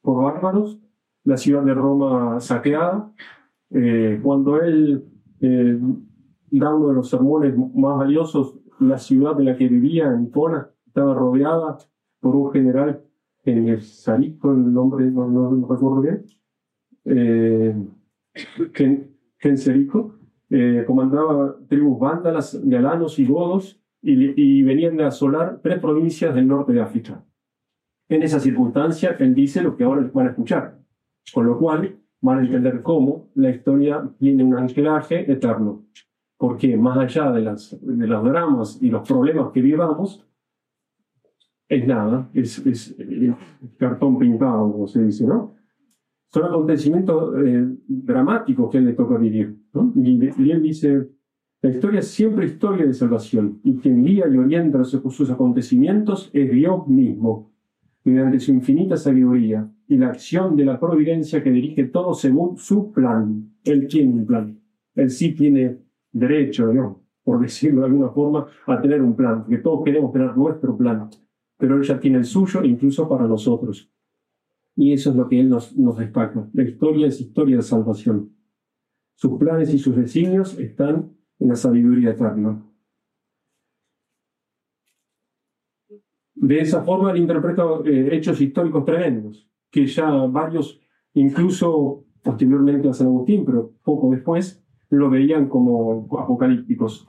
[0.00, 0.80] por bárbaros,
[1.24, 3.12] la ciudad de Roma saqueada.
[3.72, 5.04] Eh, cuando él
[5.40, 5.78] eh,
[6.58, 10.70] da uno de los sermones más valiosos, la ciudad en la que vivía, en Icona,
[10.86, 11.78] estaba rodeada
[12.20, 13.02] por un general,
[13.44, 16.24] el Sarico, el nombre no, no, recuerdo bien,
[17.04, 17.74] eh,
[19.38, 20.14] Genserico,
[20.50, 26.72] eh, comandaba tribus vándalas, galanos y godos y, venían de asolar tres provincias del norte
[26.72, 27.24] de África.
[28.08, 30.78] En esa circunstancia, él dice lo que ahora van a escuchar,
[31.32, 35.84] con lo cual van a entender cómo la historia tiene un anclaje eterno.
[36.36, 40.26] Porque más allá de, las, de los dramas y los problemas que vivamos,
[41.68, 42.96] es nada, es, es,
[43.78, 45.54] cartón pintado, como se dice, ¿no?
[46.28, 49.56] Son acontecimientos eh, dramáticos que él le toca vivir.
[49.72, 49.92] ¿no?
[49.94, 51.08] Y, y él dice,
[51.62, 56.50] la historia es siempre historia de salvación, y quien guía y orienta sus acontecimientos es
[56.50, 57.52] Dios mismo,
[58.04, 62.92] mediante su infinita sabiduría y la acción de la providencia que dirige todo según su
[62.92, 63.50] plan.
[63.64, 64.60] Él tiene un plan.
[64.94, 65.78] Él sí tiene
[66.14, 67.04] derecho, ¿no?
[67.24, 71.08] por decirlo de alguna forma, a tener un plan, porque todos queremos tener nuestro plan,
[71.56, 73.90] pero él ya tiene el suyo, incluso para nosotros.
[74.76, 76.48] Y eso es lo que él nos, nos destaca.
[76.52, 78.30] La historia es historia de salvación.
[79.14, 82.62] Sus planes y sus designios están en la sabiduría eterna.
[86.34, 90.80] De esa forma él interpreta eh, hechos históricos tremendos, que ya varios,
[91.14, 94.63] incluso posteriormente a San Agustín, pero poco después,
[94.98, 97.08] lo veían como apocalípticos.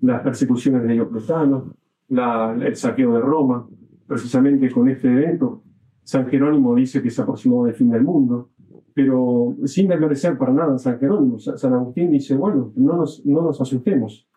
[0.00, 1.74] Las persecuciones de Diocleciano,
[2.08, 3.66] el saqueo de Roma,
[4.06, 5.62] precisamente con este evento,
[6.02, 8.50] San Jerónimo dice que se aproximó el fin del mundo
[8.94, 11.38] pero sin desmerecer para nada San Jerónimo.
[11.38, 14.28] San Agustín dice, bueno, no nos, no nos asustemos.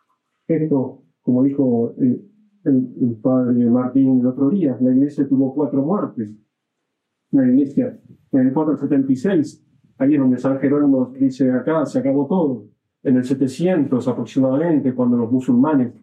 [0.47, 2.19] Esto, como dijo eh,
[2.65, 6.35] el, padre Martín el otro día, la iglesia tuvo cuatro muertes.
[7.31, 7.99] La iglesia,
[8.31, 9.63] en el 476,
[9.99, 12.65] ahí es donde San Jerónimo dice, acá se acabó todo.
[13.03, 15.93] En el 700 aproximadamente, cuando los musulmanes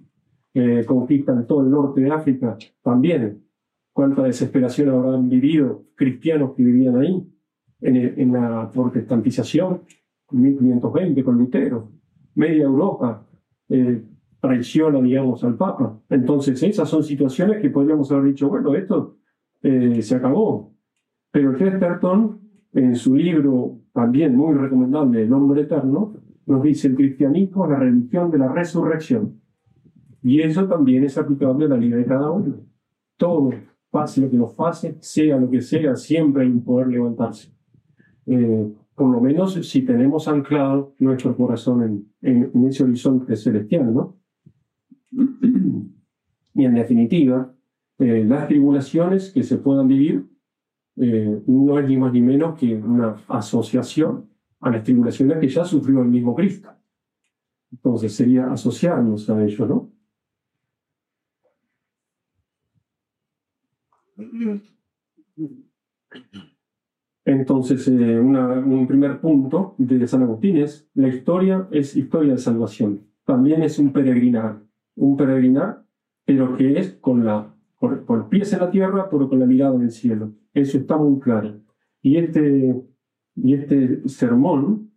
[0.54, 3.44] eh, conquistan todo el norte de África, también
[3.92, 7.26] cuánta desesperación habrán vivido cristianos que vivían ahí
[7.80, 9.83] en, la protestantización,
[10.30, 11.90] 1520 con Lutero,
[12.35, 13.26] media Europa
[13.68, 14.02] eh,
[14.40, 16.00] traiciona, digamos, al Papa.
[16.09, 19.16] Entonces, esas son situaciones que podríamos haber dicho, bueno, esto
[19.62, 20.72] eh, se acabó.
[21.30, 22.40] Pero Chesterton,
[22.72, 26.14] en su libro también muy recomendable, El hombre eterno,
[26.46, 29.40] nos dice el cristianismo la religión de la resurrección.
[30.22, 32.57] Y eso también es aplicable a la vida de cada uno.
[33.16, 33.50] Todo,
[33.90, 37.52] pase lo que nos pase, sea lo que sea, siempre hay un poder levantarse.
[38.26, 44.16] Eh, por lo menos si tenemos anclado nuestro corazón en, en, ese horizonte celestial, ¿no?
[46.54, 47.52] Y en definitiva,
[47.98, 50.24] eh, las tribulaciones que se puedan vivir
[50.96, 54.28] eh, no es ni más ni menos que una asociación
[54.64, 56.70] a las tribulaciones que ya sufrió el mismo Cristo.
[57.70, 59.92] Entonces sería asociarnos a ello, ¿no?
[67.27, 73.07] Entonces, eh, un primer punto de San Agustín es, la historia es historia de salvación.
[73.24, 74.62] También es un peregrinar,
[74.96, 75.85] un peregrinar,
[76.24, 79.83] pero que es con, la, por, pies en la tierra, pero con la mirada en
[79.83, 80.33] el cielo.
[80.55, 81.61] Eso está muy claro.
[82.03, 82.83] Y este,
[83.37, 84.90] y este sermón,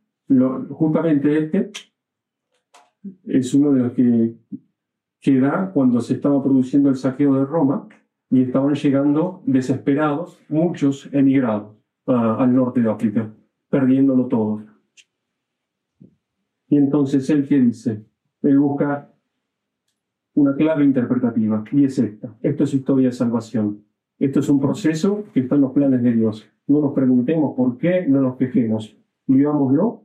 [0.70, 1.72] justamente este,
[3.26, 4.36] es uno de los que,
[5.20, 7.88] que da cuando se estaba produciendo el saqueo de Roma
[8.30, 13.34] y estaban llegando desesperados muchos emigrados al norte de África,
[13.70, 14.64] perdiéndolo todo.
[16.70, 18.06] Y entonces él qué dice?
[18.42, 19.14] Él busca
[20.34, 22.38] una clave interpretativa, y es esta.
[22.42, 23.84] Esto es historia de salvación.
[24.20, 26.48] Esto es un proceso que está en los planes de Dios.
[26.68, 28.98] No nos preguntemos por qué, no nos quejemos.
[29.26, 30.04] Vivámoslo.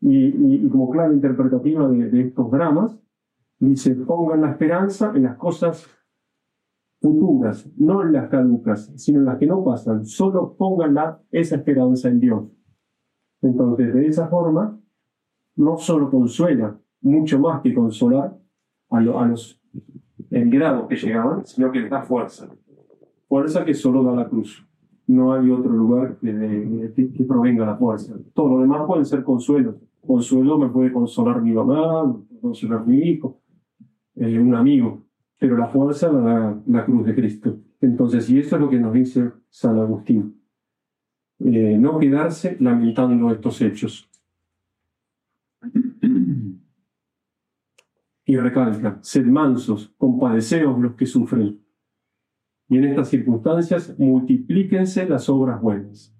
[0.00, 2.98] Y, como clave interpretativa de, de estos dramas,
[3.58, 5.88] dice, pongan la esperanza en las cosas
[7.00, 10.04] futuras, no en las caducas, sino en las que no pasan.
[10.04, 12.44] Solo pónganla esa esperanza en Dios.
[13.42, 14.80] Entonces, de esa forma,
[15.56, 18.38] no solo consuela, mucho más que consolar
[18.88, 19.60] a, los
[20.30, 22.48] emigrados que llegaban, sino que les da fuerza.
[23.28, 24.66] Fuerza que solo da la cruz.
[25.06, 28.14] No hay otro lugar que, que, provenga la fuerza.
[28.32, 32.86] Todo lo demás pueden ser consuelos, consuelo me puede consolar mi mamá, me puede consolar
[32.86, 33.38] mi hijo,
[34.16, 35.02] eh, un amigo,
[35.38, 37.58] pero la fuerza la da la cruz de Cristo.
[37.80, 40.40] Entonces, y eso es lo que nos dice San Agustín.
[41.40, 44.08] Eh, no quedarse lamentando estos hechos.
[48.26, 51.63] Y recalca, sed mansos, compadeceos los que sufren.
[52.68, 56.14] Y en estas circunstancias multiplíquense las obras buenas.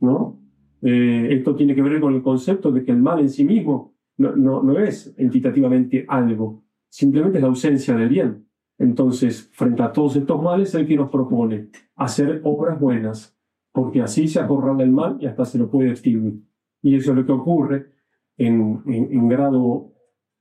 [0.00, 0.40] ¿No?
[0.82, 3.94] Eh, esto tiene que ver con el concepto de que el mal en sí mismo
[4.18, 8.46] no, no, no es entitativamente algo, simplemente es la ausencia del bien.
[8.78, 13.36] Entonces, frente a todos estos males, el que nos propone hacer obras buenas,
[13.72, 16.42] porque así se acorrala el mal y hasta se lo puede extinguir.
[16.82, 17.92] Y eso es lo que ocurre
[18.36, 19.92] en, en, grado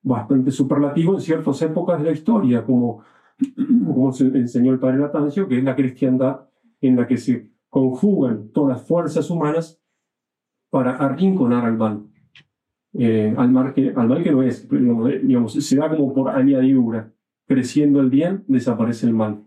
[0.02, 3.02] bastante superlativo en ciertas épocas de la historia, como,
[3.56, 6.50] como enseñó el padre Latancio, que es la cristiandad
[6.82, 9.82] en la que se conjugan todas las fuerzas humanas
[10.69, 12.06] para arrinconar al mal.
[12.98, 17.13] Eh, al, mal que, al mal que no es, digamos, se da como por añadidura
[17.48, 19.43] creciendo el bien, desaparece el mal.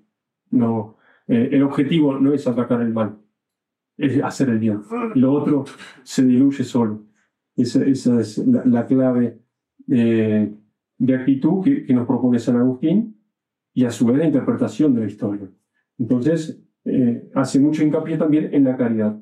[0.50, 0.96] No,
[1.26, 3.18] eh, el objetivo no es atacar el mal,
[3.96, 4.82] es hacer el bien.
[5.14, 5.64] Lo otro
[6.02, 7.04] se diluye solo.
[7.56, 9.40] Esa, esa es la, clave
[9.90, 10.54] eh,
[10.98, 13.17] de actitud que, que, nos propone San Agustín
[13.78, 15.48] y a su vez la interpretación de la historia.
[16.00, 19.16] Entonces, eh, hace mucho hincapié también en la caridad.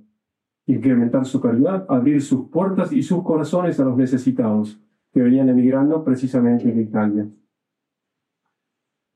[0.65, 4.81] Incrementar su caridad, abrir sus puertas y sus corazones a los necesitados
[5.13, 7.29] que venían emigrando precisamente de Italia.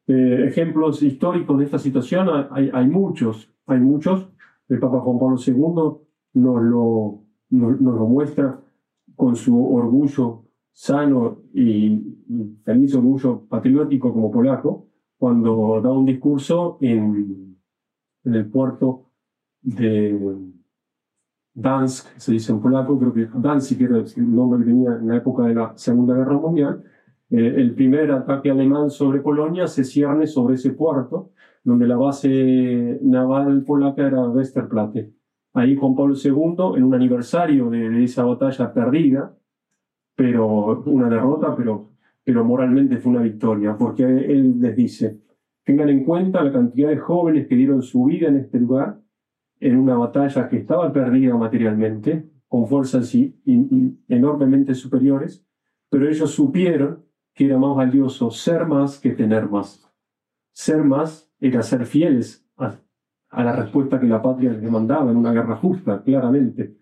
[0.09, 4.29] Eh, ejemplos históricos de esta situación hay, hay, muchos, hay muchos.
[4.69, 5.55] El Papa Juan Pablo II
[6.35, 8.61] nos lo, nos, lo muestra
[9.17, 11.99] con su orgullo sano y,
[12.63, 14.90] feliz orgullo patriótico como polaco,
[15.21, 17.59] cuando da un discurso en,
[18.25, 19.11] en el puerto
[19.61, 20.19] de
[21.53, 25.17] Dansk, se dice en polaco, creo que Danzig era el nombre que tenía en la
[25.17, 26.83] época de la Segunda Guerra Mundial,
[27.29, 32.99] eh, el primer ataque alemán sobre Polonia se cierne sobre ese puerto, donde la base
[33.03, 35.13] naval polaca era Westerplatte.
[35.53, 39.37] Ahí Juan Pablo II, en un aniversario de, esa batalla perdida,
[40.15, 41.90] pero una derrota, pero,
[42.31, 45.21] pero moralmente fue una victoria, porque él les dice,
[45.65, 49.01] tengan en cuenta la cantidad de jóvenes que dieron su vida en este lugar,
[49.59, 53.13] en una batalla que estaba perdida materialmente, con fuerzas
[54.07, 55.45] enormemente superiores,
[55.89, 59.93] pero ellos supieron que era más valioso ser más que tener más.
[60.53, 62.79] Ser más era ser fieles a,
[63.43, 66.77] la respuesta que la patria les demandaba en una guerra justa, claramente.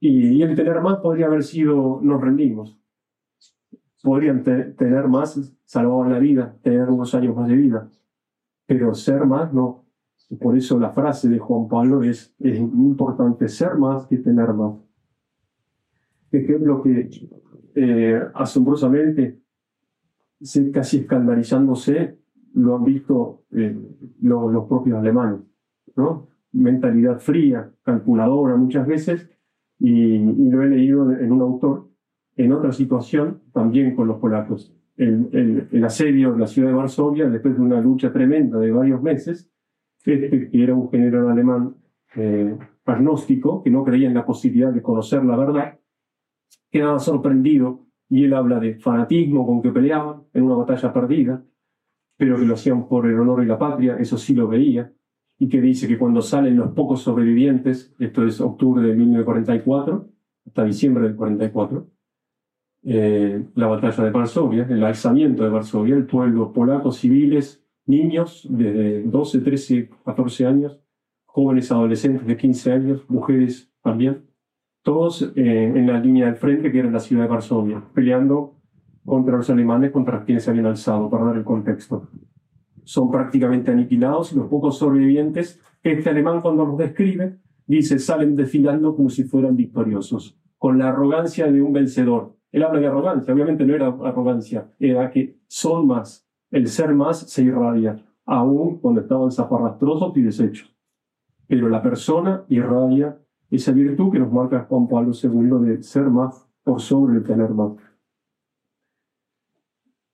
[0.00, 2.81] Y, el tener más podría haber sido nos rendimos.
[4.02, 7.88] Podrían tener más, salvaban la vida, tener unos años más de vida.
[8.66, 9.84] Pero ser más no.
[10.40, 14.74] Por eso la frase de Juan Pablo es, es importante, ser más que tener más.
[16.32, 17.10] Ejemplo que
[17.74, 19.42] eh, asombrosamente
[20.72, 22.18] casi escandalizándose,
[22.54, 23.76] lo han visto eh,
[24.20, 25.40] los propios alemanes,
[25.96, 26.28] ¿no?
[26.52, 29.30] Mentalidad fría, calculadora muchas veces,
[29.78, 31.88] y, lo he leído en un autor,
[32.36, 34.74] en otra situación, también con los polacos.
[34.96, 39.02] El, el, asedio de la ciudad de Varsovia, después de una lucha tremenda de varios
[39.02, 39.50] meses,
[40.04, 41.76] este, que era un general alemán
[42.14, 45.78] eh, agnóstico, que no creía en la posibilidad de conocer la verdad,
[46.70, 51.44] quedaba sorprendido y él habla de fanatismo con que peleaban en una batalla perdida,
[52.16, 54.92] pero que lo hacían por el honor y la patria, eso sí lo veía,
[55.38, 60.08] y que dice que cuando salen los pocos sobrevivientes, esto es octubre de 1944,
[60.46, 61.88] hasta diciembre del 44,
[62.84, 69.02] eh, la batalla de Varsovia, el alzamiento de Varsovia, el pueblo polaco, civiles, niños de
[69.04, 70.80] 12, 13, 14 años,
[71.24, 74.24] jóvenes adolescentes de 15 años, mujeres también,
[74.82, 78.56] todos eh, en la línea del frente, que era la ciudad de Varsovia, peleando
[79.04, 82.08] contra los alemanes, contra quienes se habían alzado, para dar el contexto.
[82.84, 88.94] Son prácticamente aniquilados y los pocos sobrevivientes, este alemán cuando los describe, dice, salen desfilando
[88.94, 92.36] como si fueran victoriosos, con la arrogancia de un vencedor.
[92.52, 97.18] Él habla de arrogancia, obviamente no era arrogancia, era que son más, el ser más
[97.18, 100.76] se irradia, aún cuando estaban zafarrastrosos y deshechos.
[101.48, 103.18] Pero la persona irradia
[103.50, 107.50] esa virtud que nos marca Juan Pablo II de ser más por sobre el tener
[107.50, 107.72] más.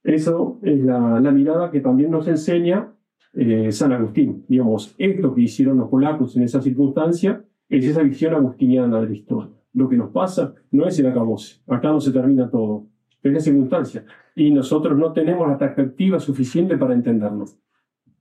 [0.03, 2.95] Eso es la, mirada que también nos enseña
[3.35, 4.45] eh, San Agustín.
[4.49, 9.13] Digamos, esto que hicieron los polacos en esa circunstancia es esa visión agustiniana de la
[9.13, 9.58] historia.
[9.75, 12.87] Lo que nos pasa no es el acabose, acá no se termina todo,
[13.23, 14.05] es la circunstancia.
[14.35, 17.45] Y nosotros no tenemos la perspectiva suficiente para entenderlo.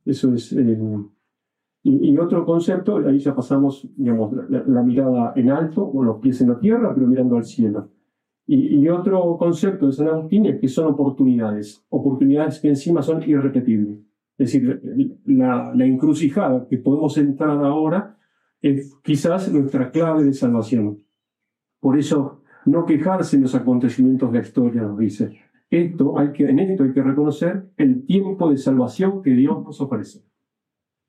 [0.06, 0.78] Eso es eh,
[1.90, 6.50] y, otro concepto, ahí ya pasamos digamos, la, mirada en alto, con los pies en
[6.50, 7.90] la tierra, pero mirando al cielo.
[8.46, 14.00] Y, otro concepto de San Agustín es que son oportunidades, oportunidades que encima son irrepetibles.
[14.38, 18.18] Es decir, la, la encrucijada que podemos entrar ahora
[18.62, 20.98] es quizás nuestra clave de salvación.
[21.88, 25.40] Por eso, no quejarse en los acontecimientos de la historia, nos dice.
[25.70, 29.80] Esto hay que, en esto hay que reconocer el tiempo de salvación que Dios nos
[29.80, 30.22] ofrece.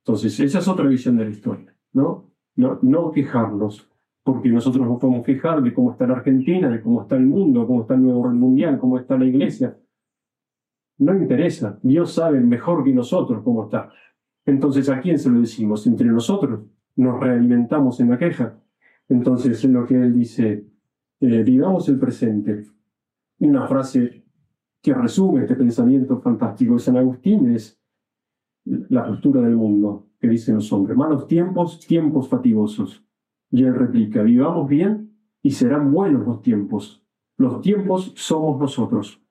[0.05, 2.31] Entonces, esa es otra visión de la historia, ¿no?
[2.55, 3.91] No, no quejarnos,
[4.23, 7.67] porque nosotros nos podemos quejar de cómo está la Argentina, de cómo está el mundo,
[7.67, 9.77] cómo está el nuevo orden mundial, cómo está la iglesia.
[10.99, 13.91] No interesa, Dios sabe mejor que nosotros cómo está.
[14.47, 15.89] Entonces, ¿a quién se lo decimos?
[15.89, 16.61] Entre nosotros
[16.95, 18.61] nos realimentamos en la queja.
[19.09, 20.67] Entonces, en lo que él dice,
[21.21, 22.65] eh, vivamos el presente.
[23.41, 24.25] Una frase
[24.83, 27.81] que resume este pensamiento fantástico de San Agustín es
[28.65, 30.97] la postura del mundo que dicen los hombres.
[30.97, 33.05] Malos tiempos, tiempos fatigosos.
[33.51, 37.03] Y él replica, vivamos bien y serán buenos los tiempos.
[37.37, 39.23] Los tiempos somos nosotros.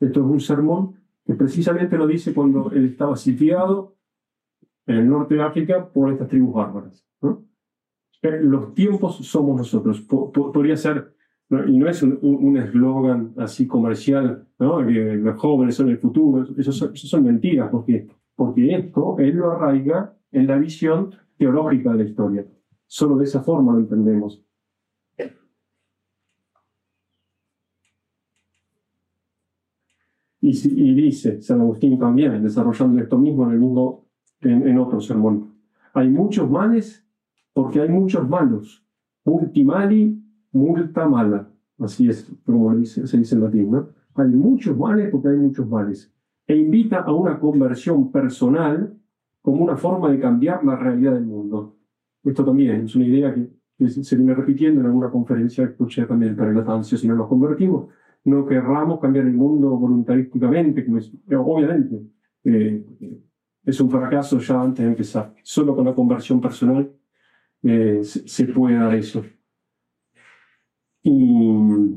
[0.00, 0.94] Esto es un sermón
[1.24, 3.96] que precisamente lo dice cuando él estaba sitiado
[4.86, 7.06] en el norte de África por estas tribus bárbaras.
[7.22, 7.36] Eh,
[8.22, 10.00] los tiempos somos nosotros.
[10.02, 11.14] podría ser,
[11.50, 14.86] y no es un eslogan así comercial, ¿no?
[14.86, 19.36] que los jóvenes son el futuro, eso son, eso son mentiras, porque, porque esto él
[19.36, 22.46] lo arraiga en la visión teológica de la historia.
[22.86, 24.42] Solo de esa forma lo entendemos.
[30.42, 34.08] Y, dice San Agustín también, desarrollando esto mismo en, el mismo,
[34.40, 35.54] en, otro sermón.
[35.94, 37.06] Hay muchos males
[37.52, 38.84] porque hay muchos malos.
[39.24, 40.20] Multimali,
[40.52, 41.48] multa mala.
[41.78, 43.70] Así es como dice, se dice en latín.
[43.70, 43.88] ¿no?
[44.14, 46.12] Hay muchos males porque hay muchos males.
[46.46, 48.96] E invita a una conversión personal
[49.40, 51.76] como una forma de cambiar la realidad del mundo.
[52.24, 53.50] Esto también es una idea que,
[53.88, 57.88] se viene repitiendo en alguna conferencia que escuché también para el si no nos convertimos.
[58.24, 62.00] No querramos cambiar el mundo voluntarísticamente, que obviamente
[62.44, 62.84] eh,
[63.64, 65.34] es un fracaso ya antes de empezar.
[65.42, 66.92] Solo con la conversión personal
[67.62, 69.24] eh, se, puede dar eso.
[71.02, 71.96] Y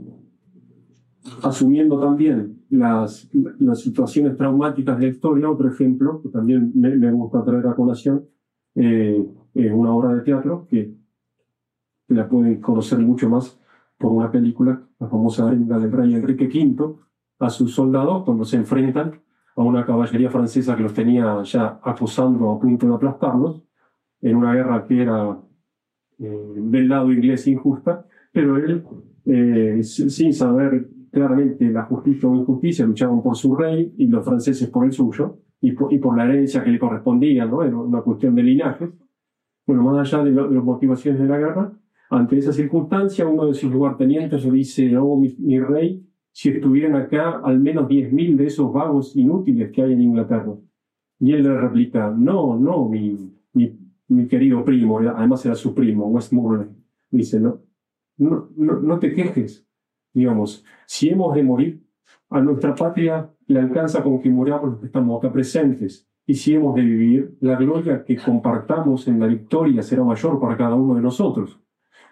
[1.42, 7.12] asumiendo también las, las situaciones traumáticas de la historia, otro ejemplo que también me, me
[7.12, 8.26] gusta traer a colación,
[8.76, 10.94] eh, es una obra de teatro que,
[12.08, 13.60] la pueden conocer mucho más
[13.98, 16.98] por una película, la famosa arenga del rey Enrique V,
[17.40, 19.22] a sus soldados cuando se enfrentan
[19.56, 23.64] a una caballería francesa que los tenía ya acusando a punto de aplastarlos,
[24.22, 25.40] en una guerra que era
[26.18, 28.84] del lado inglés injusta, pero él,
[29.26, 34.68] eh, sin saber claramente la justicia o injusticia, luchaban por su rey y los franceses
[34.70, 37.64] por el suyo, y por, y por la herencia que le correspondía, ¿no?
[37.64, 38.90] Era una cuestión de linaje.
[39.66, 41.74] Bueno, más allá de, las motivaciones de la guerra,
[42.10, 47.40] ante esa circunstancia, uno de sus lugartenientes le dice, oh, mi, rey, si estuvieran acá
[47.44, 50.54] al menos 10.000 de esos vagos inútiles que hay en Inglaterra.
[51.20, 53.18] Y él le replica, no, no, mi,
[53.54, 53.76] mi,
[54.08, 56.76] mi querido primo, además era su primo, Westmoreland.
[57.10, 57.62] Dice, no,
[58.18, 59.68] no, no, no te quejes,
[60.14, 61.86] digamos, si hemos de morir,
[62.30, 66.10] a nuestra patria le alcanza con que muramos los que estamos acá presentes.
[66.28, 70.58] Y si hemos de vivir, la gloria que compartamos en la victoria será mayor para
[70.58, 71.62] cada uno de nosotros.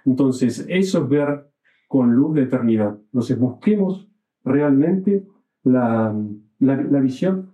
[0.05, 1.51] Entonces, eso es ver
[1.87, 2.95] con luz de eternidad.
[3.05, 4.07] Entonces, busquemos
[4.43, 5.25] realmente
[5.63, 6.15] la,
[6.59, 7.53] la, visión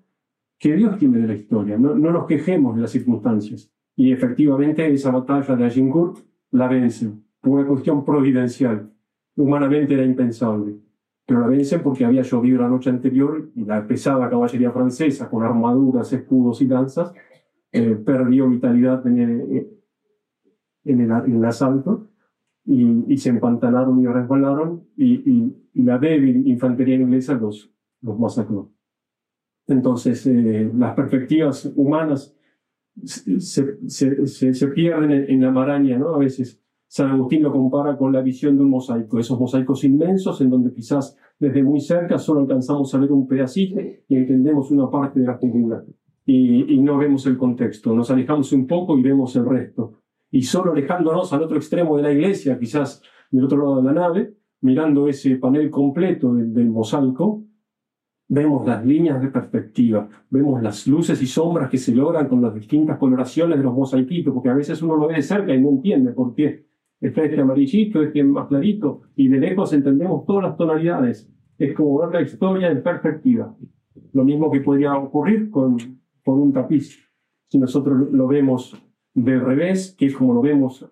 [0.58, 1.78] que Dios tiene de la historia.
[1.78, 3.72] No, no, nos quejemos de las circunstancias.
[4.00, 6.20] Y efectivamente, esa batalla de Agincourt
[6.52, 8.90] la vence por una cuestión providencial.
[9.36, 10.80] Humanamente era impensable
[11.30, 15.44] pero la vencen porque había llovido la noche anterior y la pesada caballería francesa, con
[15.44, 17.14] armaduras, escudos y lanzas,
[17.72, 19.68] eh, perdió vitalidad en el,
[20.86, 22.08] en el, asalto
[22.66, 27.72] y, se empantanaron y resbalaron y, la débil infantería inglesa los,
[28.02, 28.72] los masacró.
[29.68, 32.36] Entonces, eh, las perspectivas humanas
[33.04, 33.40] se,
[33.88, 36.16] se, se, pierden en, en, la maraña, ¿no?
[36.16, 40.42] A veces San Agustín lo compara con la visión de un mosaico, esos mosaicos inmensos
[40.42, 44.90] en donde quizás desde muy cerca solo alcanzamos a ver un pedacito y entendemos una
[44.90, 45.84] parte de la figura
[46.26, 47.94] y, y no vemos el contexto.
[47.94, 50.02] Nos alejamos un poco y vemos el resto.
[50.32, 53.94] Y solo alejándonos al otro extremo de la iglesia, quizás del otro lado de la
[53.94, 57.44] nave, mirando ese panel completo del, del mosaico,
[58.30, 62.54] vemos las líneas de perspectiva, vemos las luces y sombras que se logran con las
[62.54, 65.70] distintas coloraciones de los mosaiquitos, porque a veces uno lo ve de cerca y no
[65.70, 66.70] entiende por qué
[67.02, 71.32] Está este amarillito, este más clarito, y de lejos entendemos todas las tonalidades.
[71.58, 73.56] Es como ver la historia en perspectiva.
[74.12, 75.78] Lo mismo que podría ocurrir con,
[76.26, 77.00] con un tapiz.
[77.48, 78.76] Si nosotros lo vemos
[79.14, 80.86] de revés, que es como lo vemos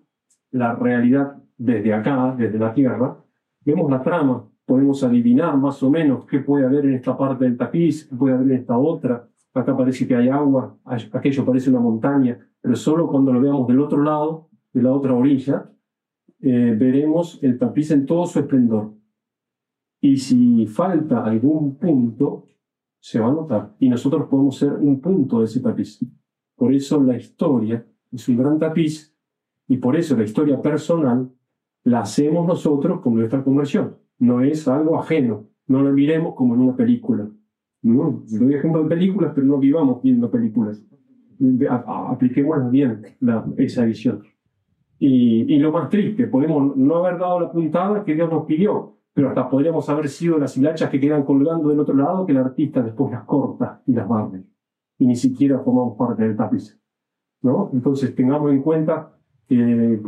[0.50, 3.22] la realidad desde acá, desde la Tierra,
[3.60, 7.56] vemos la trama podemos adivinar más o menos qué puede haber en esta parte del
[7.56, 9.26] tapiz, qué puede haber en esta otra.
[9.54, 13.80] Acá parece que hay agua, aquello parece una montaña, pero solo cuando lo veamos del
[13.80, 15.72] otro lado, de la otra orilla,
[16.40, 18.92] eh, veremos el tapiz en todo su esplendor.
[20.02, 22.44] Y si falta algún punto,
[23.00, 23.74] se va a notar.
[23.78, 25.98] Y nosotros podemos ser un punto de ese tapiz.
[26.54, 29.16] Por eso la historia es un gran tapiz
[29.66, 31.32] y por eso la historia personal
[31.84, 36.62] la hacemos nosotros con nuestra conversión no es algo ajeno, no lo miremos como en
[36.62, 37.28] una película.
[37.82, 40.84] No, doy ejemplo en películas, pero no vivamos viendo películas.
[41.68, 43.02] Apliquemos bien
[43.56, 44.22] esa visión.
[44.98, 48.96] Y, y, lo más triste, podemos no haber dado la puntada que Dios nos pidió,
[49.14, 52.38] pero hasta podríamos haber sido las hilachas que quedan colgando del otro lado que el
[52.38, 54.42] artista después las corta y las barre.
[54.98, 56.78] Y ni siquiera formamos parte del tapiz.
[57.42, 57.70] ¿no?
[57.72, 59.16] Entonces tengamos en cuenta
[59.46, 60.00] que,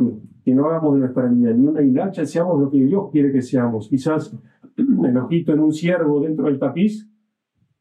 [0.43, 3.41] que no hagamos de nuestra vida ni una hilacha, seamos lo que Dios quiere que
[3.41, 3.87] seamos.
[3.87, 4.35] Quizás
[4.77, 7.07] el ojito en un ciervo dentro del tapiz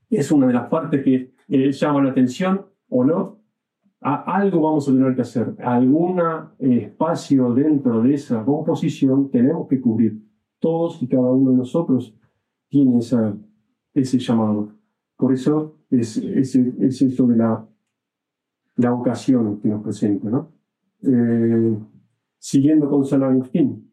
[0.08, 3.40] es una de las partes que eh, llama la atención o no.
[4.02, 6.20] A, algo vamos a tener que hacer, algún
[6.58, 10.22] eh, espacio dentro de esa composición tenemos que cubrir.
[10.58, 12.14] Todos y cada uno de nosotros
[12.68, 13.34] tiene esa,
[13.94, 14.72] ese llamado.
[15.16, 17.66] Por eso es, es, es eso de la,
[18.76, 20.52] la ocasión que nos presenta, ¿no?
[21.02, 21.78] Eh,
[22.40, 23.92] siguiendo con San Agustín.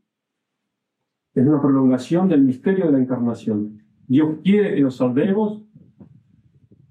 [1.36, 3.78] Es una prolongación del misterio de la encarnación.
[4.08, 5.64] Dios quiere que nos salvemos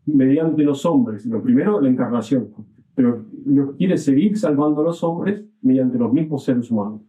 [0.04, 1.26] mediante los hombres.
[1.26, 2.50] Lo primero, la encarnación.
[2.94, 7.00] Pero Dios quiere seguir salvando a los hombres mediante los mismos seres humanos.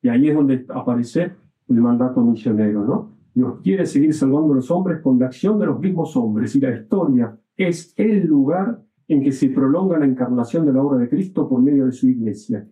[0.00, 1.32] Y ahí es donde aparece
[1.68, 3.14] el mandato misionero, ¿no?
[3.34, 6.54] Dios quiere seguir salvando a los hombres con la acción de los mismos hombres.
[6.54, 10.98] Y la historia es el lugar en que se prolonga la encarnación de la obra
[10.98, 12.68] de Cristo por medio de su iglesia,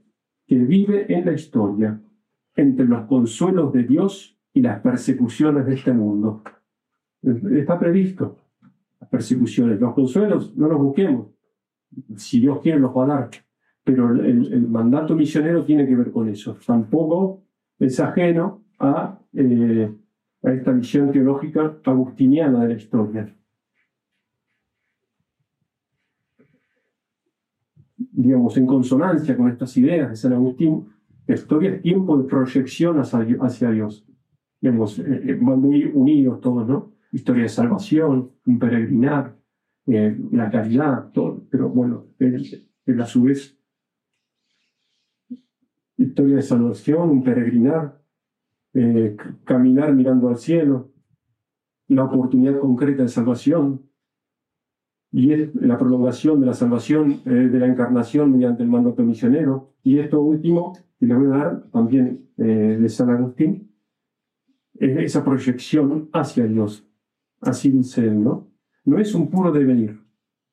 [0.46, 2.00] que vive en la historia
[2.54, 6.42] entre los consuelos de Dios y las persecuciones de este mundo.
[7.22, 8.36] Está previsto
[9.00, 11.28] las persecuciones, los consuelos no los busquemos,
[12.16, 13.30] si Dios quiere los va a dar,
[13.84, 17.42] pero el, mandato misionero tiene que ver con eso, tampoco
[17.78, 19.92] es ajeno a, eh,
[20.42, 23.36] a esta visión teológica agustiniana de la historia.
[28.22, 30.86] Digamos, en consonancia con estas ideas de San Agustín,
[31.26, 34.06] la historia es tiempo de proyección hacia, Dios.
[34.60, 36.92] Digamos, eh, eh, muy unidos todos, ¿no?
[37.10, 39.36] Historia de salvación, un peregrinar,
[39.86, 43.58] eh, la caridad, todo, pero bueno, en a su vez,
[45.96, 48.00] historia de salvación, un peregrinar,
[49.44, 50.92] caminar mirando al cielo,
[51.88, 53.82] la oportunidad concreta de salvación,
[55.12, 59.74] y es la prolongación de la salvación eh, de la encarnación mediante el mandato misionero.
[59.84, 63.70] Y esto último, que le voy a dar también eh, de San Agustín,
[64.74, 66.88] es esa proyección hacia Dios.
[67.42, 68.48] Así dice él, ¿no?
[68.84, 70.00] No es un puro devenir,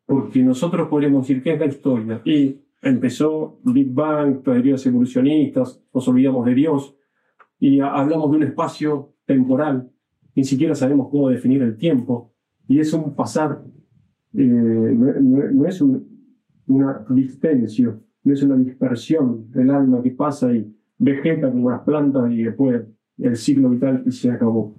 [0.05, 2.21] porque nosotros podemos decir que es la historia.
[2.25, 6.95] Y empezó Big Bang, teorías evolucionistas, nos olvidamos de Dios
[7.59, 9.89] y hablamos de un espacio temporal.
[10.35, 12.33] Ni siquiera sabemos cómo definir el tiempo.
[12.67, 13.63] Y es un pasar
[14.33, 21.51] eh, no, es una dispensión, no es una dispersión del alma que pasa y vegeta
[21.51, 22.85] como las plantas y después
[23.17, 24.75] el ciclo vital y se acabó.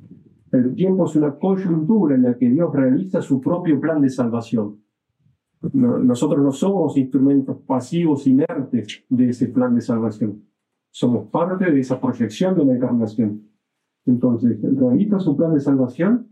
[0.52, 4.80] El tiempo es una coyuntura en la que Dios realiza su propio plan de salvación.
[5.72, 10.42] nosotros no somos instrumentos pasivos, inertes de ese plan de salvación.
[10.90, 13.42] Somos parte de esa proyección de la encarnación.
[14.06, 16.30] Entonces, realiza su plan de salvación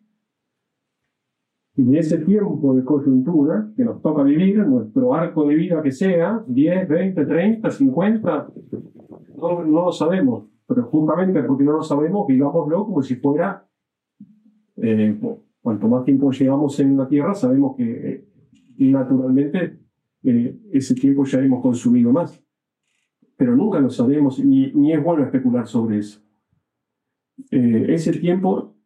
[1.78, 6.42] y ese tiempo de coyuntura que nos toca vivir, nuestro arco de vida que sea,
[6.48, 8.48] 10, 20, 30, 50,
[9.36, 13.64] no, no lo sabemos, pero justamente porque no lo sabemos, vivámoslo como si fuera,
[14.76, 15.20] eh,
[15.62, 19.78] cuanto más tiempo llevamos en la Tierra, sabemos que eh, naturalmente
[20.24, 22.42] eh, ese tiempo ya hemos consumido más.
[23.36, 26.20] Pero nunca lo sabemos, ni, ni es bueno especular sobre eso.
[27.52, 28.77] ese tiempo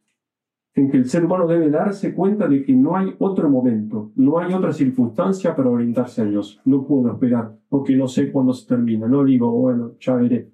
[0.75, 4.39] en que el ser humano debe darse cuenta de que no hay otro momento, no
[4.39, 6.61] hay otra circunstancia para orientarse a Dios.
[6.65, 9.07] No puedo esperar porque no sé cuándo se termina.
[9.07, 10.51] No digo, bueno, ya veré.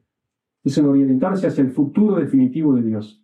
[0.64, 3.22] Es en orientarse hacia el futuro definitivo de Dios.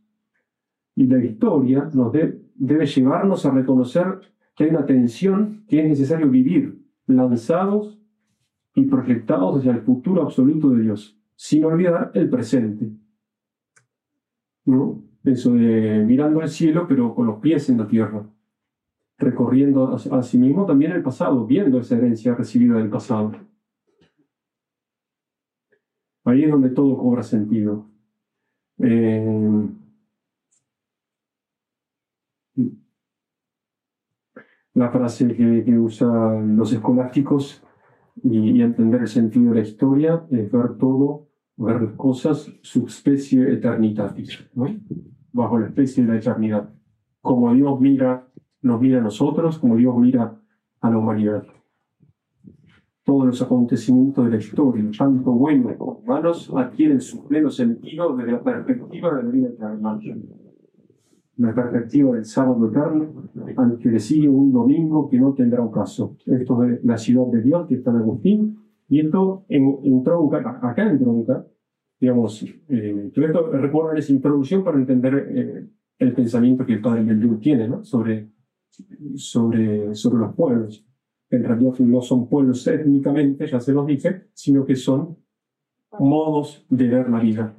[0.95, 4.21] Y la historia nos debe llevarnos a reconocer
[4.55, 8.01] que hay una tensión que es necesario vivir, lanzados
[8.75, 12.93] y proyectados hacia el futuro absoluto de Dios, sin olvidar el presente.
[14.65, 15.04] ¿No?
[15.25, 18.25] eso de mirando al cielo, pero con los pies en la tierra,
[19.19, 23.33] recorriendo a, sí mismo también el pasado, viendo esa herencia recibida del pasado.
[26.25, 27.87] Ahí es donde todo cobra sentido.
[28.79, 29.69] Eh,
[34.75, 37.63] la frase que, que, usan los escolásticos
[38.23, 43.53] y, y, entender el sentido de la historia es ver todo, ver las cosas, subspecie
[43.53, 44.51] eternitatis.
[44.55, 44.67] ¿no?
[45.35, 46.71] Bajo la especie de la eternidad.
[47.21, 48.27] Como Dios mira,
[48.63, 50.41] nos mira a nosotros, como Dios mira
[50.81, 51.45] a la humanidad.
[53.03, 58.33] Todos los acontecimientos de la historia, tanto buenos como malos, adquieren su pleno sentido desde
[58.33, 59.99] la perspectiva de la vida eterna
[61.37, 63.07] la perspectiva del sábado eterno,
[63.57, 66.17] aunque le sigue un domingo que no tendrá un caso.
[66.27, 68.59] Esto es la ciudad de Dios, que está en Agustín,
[68.89, 70.05] y esto en,
[70.63, 71.45] acá en tronca,
[72.05, 75.67] digamos, eh, esto recuerda esa introducción para entender eh,
[75.99, 77.83] el pensamiento que el padre Mendú tiene ¿no?
[77.83, 78.29] sobre,
[79.17, 80.85] sobre, sobre los pueblos.
[81.31, 85.17] En realidad no son pueblos étnicamente, ya se los dije, sino que son
[85.99, 87.57] modos de ver la vida.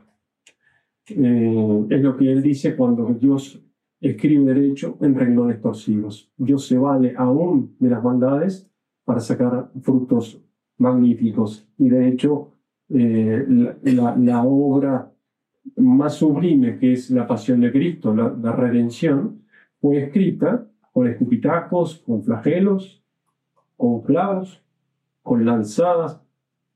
[1.08, 3.60] Eh, es lo que él dice cuando Dios
[4.00, 6.32] escribe derecho en renglones torcidos.
[6.38, 8.70] Dios se vale aún de las maldades
[9.06, 10.40] para sacar frutos
[10.78, 11.68] magníficos.
[11.80, 12.55] Y de hecho,
[12.90, 13.46] eh,
[13.84, 15.12] la, obra
[15.78, 19.42] más sublime, que es la pasión de Cristo, la, redención,
[19.80, 23.04] fue escrita con escupitajos, con flagelos,
[23.76, 24.64] con clavos,
[25.24, 26.22] con lanzadas.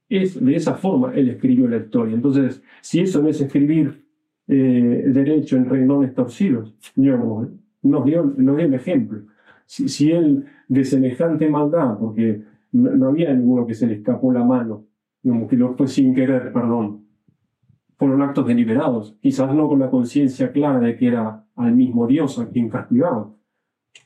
[0.10, 2.16] Es de esa forma él escribió la historia.
[2.16, 4.10] Entonces, si eso no es escribir
[4.52, 6.74] eh, derecho en renglones torcidos.
[6.96, 7.50] Digamos,
[7.84, 9.22] nos, dio, nos dio el ejemplo.
[9.68, 12.42] Si, él de semejante maldad, porque
[12.72, 14.88] no, había ninguno que se le escapó la mano,
[15.22, 17.06] que lo fue sin querer, perdón,
[17.98, 22.40] fueron actos deliberados, quizás no con la conciencia clara de que era al mismo Dios
[22.40, 23.34] a quien castigaba.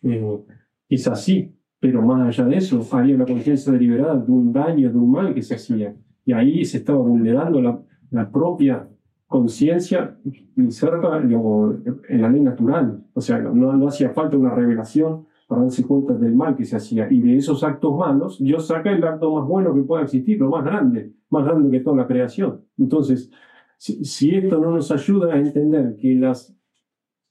[0.01, 0.39] Eh,
[0.87, 4.97] quizás sí, pero más allá de eso, había una conciencia deliberada de un daño, de
[4.97, 5.95] un mal que se hacía.
[6.25, 8.87] Y ahí se estaba vulnerando la, la propia
[9.27, 10.17] conciencia
[10.55, 13.03] inserta en la ley natural.
[13.13, 16.75] O sea, no, no hacía falta una revelación para darse cuenta del mal que se
[16.75, 17.07] hacía.
[17.11, 20.49] Y de esos actos malos, Dios saca el acto más bueno que pueda existir, lo
[20.49, 22.65] más grande, más grande que toda la creación.
[22.75, 23.29] Entonces,
[23.77, 26.57] si, esto no nos ayuda a entender que las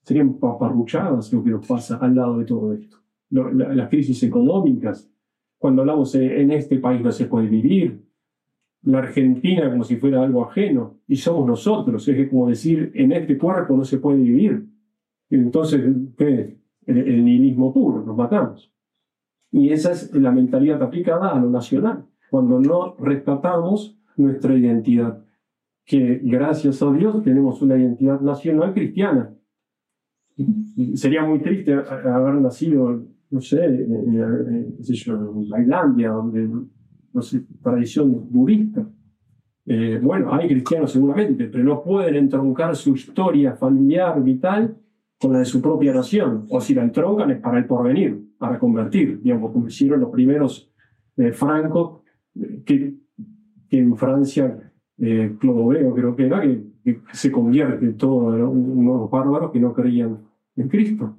[0.04, 2.98] serían paparruchadas lo que nos pasa al lado de todo esto,
[3.30, 5.10] las crisis económicas,
[5.58, 8.04] cuando hablamos en este país no se puede vivir,
[8.82, 13.36] la Argentina como si fuera algo ajeno, y somos nosotros, es como decir, en este
[13.36, 14.64] cuerpo no se puede vivir.
[15.28, 15.82] Entonces,
[16.16, 16.61] ¿qué?
[16.86, 18.72] El, nihilismo puro, nos matamos.
[19.50, 25.24] Y esa es la mentalidad aplicada a lo nacional, cuando no rescatamos nuestra identidad,
[25.84, 29.34] que gracias a Dios tenemos una identidad nacional cristiana.
[30.94, 34.76] Sería muy triste haber nacido, no sé, en,
[35.50, 36.48] Tailandia, donde
[37.12, 38.86] no sé, tradición budista.
[39.66, 44.76] Eh, bueno, hay cristianos seguramente, pero no pueden entroncar su historia familiar, vital,
[45.22, 46.46] con la de su propia nación.
[46.50, 50.68] O si la entroncan es para el porvenir, para convertir, digamos, como hicieron los primeros
[51.16, 52.00] eh, francos,
[52.66, 52.94] que,
[53.70, 59.60] en Francia, eh, Clodoveo creo que era, que, se convierte en todos unos bárbaros que
[59.60, 60.18] no creían
[60.56, 61.16] en Cristo.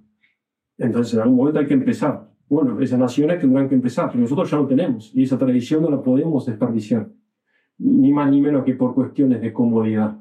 [0.78, 2.30] Entonces, en algún momento hay que empezar.
[2.50, 5.90] Bueno, esas naciones tendrán que empezar, pero nosotros ya lo tenemos y esa tradición no
[5.90, 7.10] la podemos desperdiciar,
[7.78, 10.18] ni más ni menos que por cuestiones de comodidad,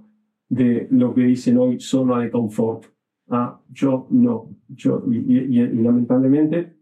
[0.48, 2.91] de lo que dicen hoy zona de confort.
[3.28, 6.76] Ah, yo no, yo, y, lamentablemente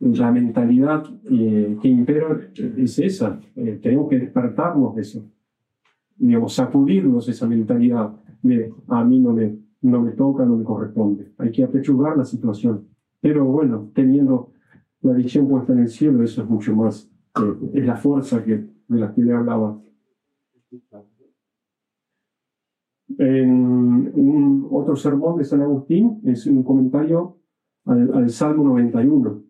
[0.00, 2.40] la mentalidad eh, que impera
[2.76, 5.24] es esa, eh, tenemos que despertarnos de eso,
[6.16, 8.12] digamos, sacudirnos esa mentalidad
[8.42, 12.24] de a mí no me, no me toca, no me corresponde, hay que apechugar la
[12.24, 12.88] situación,
[13.20, 14.50] pero bueno, teniendo
[15.02, 18.56] la visión puesta en el cielo, eso es mucho más, eh, es la fuerza que,
[18.88, 19.80] de la que le hablaba.
[23.18, 27.38] En un, otro sermón de San Agustín es un comentario
[27.84, 29.42] al, Salmo 91.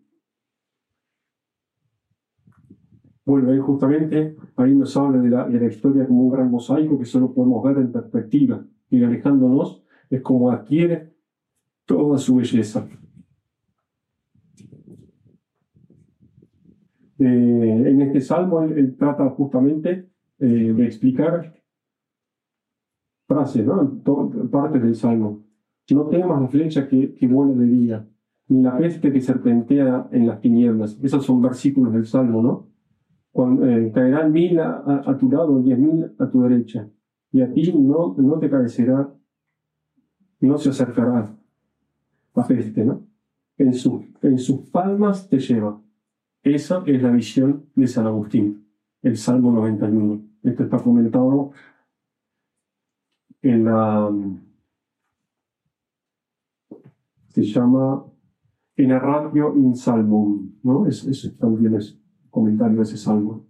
[3.25, 6.99] Bueno, ahí justamente ahí nos habla de la, de la historia como un gran mosaico
[6.99, 11.13] que solo podemos ver en perspectiva y alejándonos es como adquiere
[11.85, 12.87] toda su belleza.
[17.19, 20.09] Eh, en este salmo él, trata justamente
[20.39, 21.53] eh, de explicar
[23.33, 24.01] frases, ¿no?
[24.51, 25.43] partes del salmo.
[25.91, 28.07] No temas la flecha que, que vuela de día,
[28.47, 30.97] ni la peste que serpentea en las tinieblas.
[31.01, 32.67] Esos son versículos del salmo, ¿no?
[33.31, 36.87] Cuando, eh, caerán mil a, tu lado, diez mil a tu derecha,
[37.31, 39.11] y a ti no, no te carecerá,
[40.39, 41.35] no se acercará
[42.35, 43.05] la peste, ¿no?
[43.57, 43.73] En,
[44.21, 45.81] en sus palmas te lleva.
[46.43, 48.67] Esa es la visión de San Agustín,
[49.01, 50.21] el Salmo 91.
[50.43, 51.51] Esto está comentado
[53.43, 54.11] en la...
[57.29, 58.05] Se llama
[58.75, 60.87] en el radio in salmum, ¿no?
[60.87, 63.45] Es, es, también es comentario de ese salmo.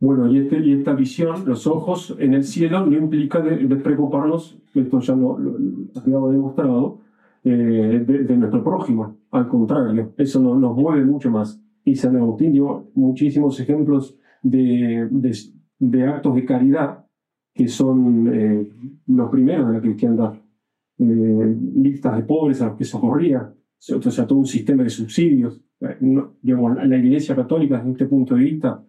[0.00, 4.58] Bueno, y, este, y, esta visión, los ojos en el cielo, no implica de, preocuparnos,
[4.74, 5.36] esto ya lo,
[5.94, 7.00] ha quedado demostrado,
[7.44, 9.18] eh, de, nuestro prójimo.
[9.30, 11.60] Al contrario, eso nos mueve mucho más.
[11.84, 15.08] Y San Agustín dio muchísimos ejemplos de,
[15.78, 17.04] de actos de caridad
[17.54, 18.70] que son eh,
[19.06, 20.34] los primeros de la cristiandad.
[20.98, 23.52] Eh, listas de pobres a los que socorría,
[23.94, 25.62] o sea, todo un sistema de subsidios.
[26.42, 28.84] digamos, la Iglesia Católica, desde este punto de vista,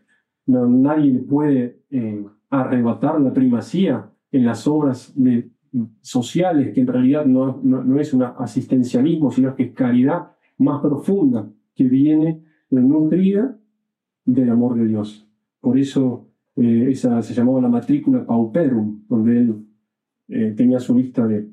[0.47, 5.13] no, nadie puede eh, arrebatar la primacía en las obras
[6.01, 11.49] sociales, que en realidad no, no, es un asistencialismo, sino que es caridad más profunda
[11.73, 13.59] que viene nutrida
[14.25, 15.27] del amor de Dios.
[15.59, 19.65] Por eso eh, esa se llamaba la matrícula pauperum, donde él
[20.27, 21.49] eh, tenía su lista de,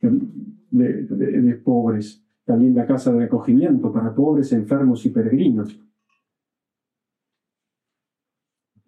[0.00, 2.24] de, de, pobres.
[2.44, 5.80] También la casa de acogimiento para pobres, enfermos y peregrinos.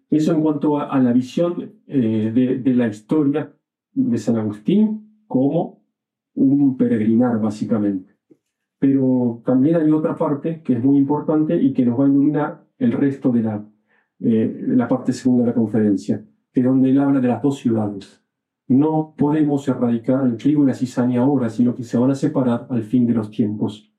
[0.09, 3.55] Eso en cuanto a, la visión eh, de, la historia
[3.93, 5.83] de San Agustín como
[6.33, 8.18] un peregrinar, básicamente.
[8.79, 12.65] Pero también hay otra parte que es muy importante y que nos va a iluminar
[12.77, 13.65] el resto de la,
[14.21, 17.57] eh, la parte segunda de la conferencia, que es donde él habla de las dos
[17.57, 18.23] ciudades.
[18.67, 22.67] No podemos erradicar el trigo y la cizaña ahora, sino que se van a separar
[22.69, 23.91] al fin de los tiempos.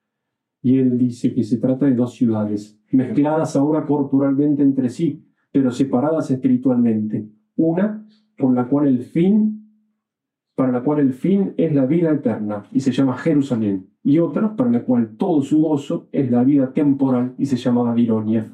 [0.63, 5.71] Y él dice que se trata de dos ciudades, mezcladas ahora corporalmente entre sí, pero
[5.71, 7.29] separadas espiritualmente.
[7.57, 8.07] Una
[8.39, 9.60] por la cual el fin,
[10.61, 14.55] para la cual el fin es la vida eterna y se llama Jerusalén, y otra
[14.55, 18.53] para la cual todo su gozo es la vida temporal y se llama Babilonia.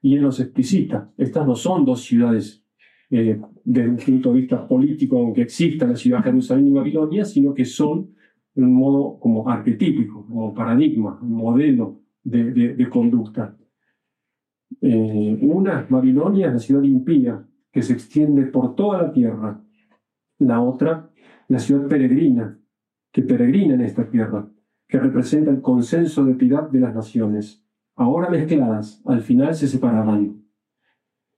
[0.00, 2.64] Y él nos explicita, estas no son dos ciudades
[3.10, 7.52] eh, desde un punto de vista político, aunque exista la ciudad Jerusalén y Babilonia, sino
[7.52, 8.14] que son
[8.54, 13.56] en un modo como arquetípico, como paradigma, un modelo de, de conducta.
[14.80, 19.60] Eh, una, Babilonia, la ciudad impía, que se extiende por toda la tierra.
[20.38, 21.10] La otra,
[21.48, 22.58] la ciudad peregrina,
[23.12, 24.48] que peregrina en esta tierra,
[24.86, 27.64] que representa el consenso de piedad de las naciones.
[27.96, 30.42] Ahora mezcladas, al final se separarán.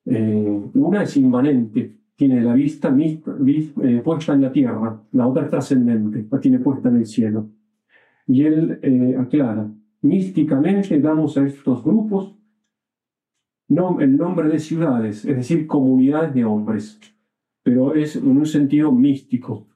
[0.05, 5.51] Eh, una es inmanente, tiene la vista eh, puesta en la tierra, la otra es
[5.51, 7.49] trascendente, la tiene puesta en el cielo.
[8.27, 9.71] Y él aclara,
[10.03, 12.37] místicamente damos a estos grupos
[14.01, 16.99] el nombre de ciudades, es decir, comunidades de hombres,
[17.63, 19.69] pero es en un sentido místico.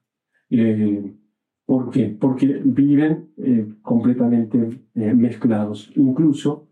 [0.57, 1.12] Eh,
[1.66, 2.16] ¿Por qué?
[2.20, 5.90] Porque viven eh, completamente eh, mezclados.
[5.96, 6.68] Incluso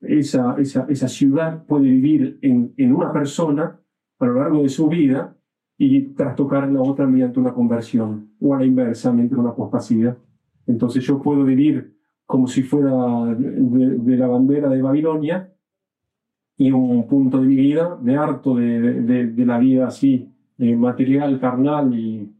[0.00, 3.80] esa, esa, esa, ciudad puede vivir en, en, una persona
[4.18, 5.36] a lo largo de su vida
[5.76, 10.16] y trastocar a la otra mediante una conversión, o a la inversa, mediante una apostasía.
[10.66, 12.92] Entonces yo puedo vivir como si fuera
[13.36, 15.52] de la bandera de Babilonia,
[16.56, 21.94] y un punto de mi vida de harto de, de, la vida así, material, carnal
[21.94, 22.35] y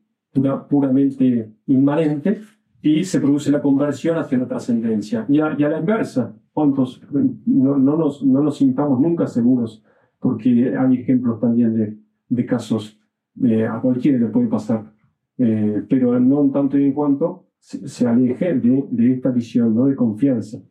[0.68, 2.40] puramente inmanente,
[2.82, 5.26] y se produce la conversión hacia la trascendencia.
[5.28, 9.82] Y, a, la inversa, ¿cuántos no, no, nos, no nos sintamos nunca seguros?
[10.20, 13.00] Porque hay ejemplos también de, de casos,
[13.42, 14.92] eh, a cualquiera le puede pasar,
[15.38, 19.86] eh, pero no tanto en cuanto se, aleje de, de, esta visión ¿no?
[19.86, 20.62] de confianza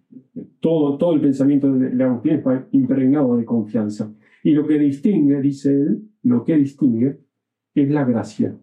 [0.60, 4.12] todo, todo el pensamiento de Agustín está impregnado de confianza.
[4.44, 7.20] Y lo que distingue, dice él, lo que distingue
[7.74, 8.58] es la gracia.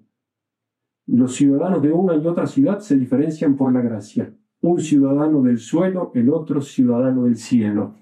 [1.07, 4.33] Los ciudadanos de una y otra ciudad se diferencian por la gracia.
[4.61, 7.97] Un ciudadano del suelo, el otro ciudadano del cielo.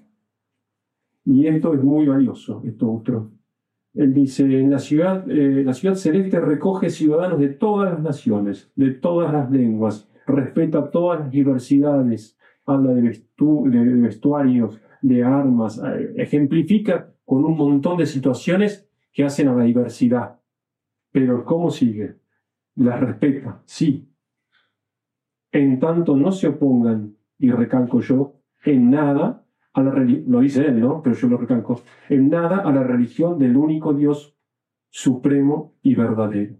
[1.25, 3.31] Y esto es muy valioso, esto otro.
[3.93, 9.51] Él dice, la ciudad, eh, celeste recoge ciudadanos de todas las naciones, de todas las
[9.51, 17.97] lenguas, respeta todas las diversidades, habla de, vestuarios, de armas, eh, ejemplifica con un montón
[17.97, 20.39] de situaciones que hacen a la diversidad.
[21.11, 22.20] Pero ¿cómo sigue?
[22.75, 24.07] La respeta, sí.
[25.51, 30.65] En tanto no se opongan, y recalco yo, en nada a la religión, lo dice
[30.65, 31.01] él, ¿no?
[31.01, 34.37] Pero yo lo recalco, en nada a la religión del único Dios
[34.89, 36.55] supremo y verdadero.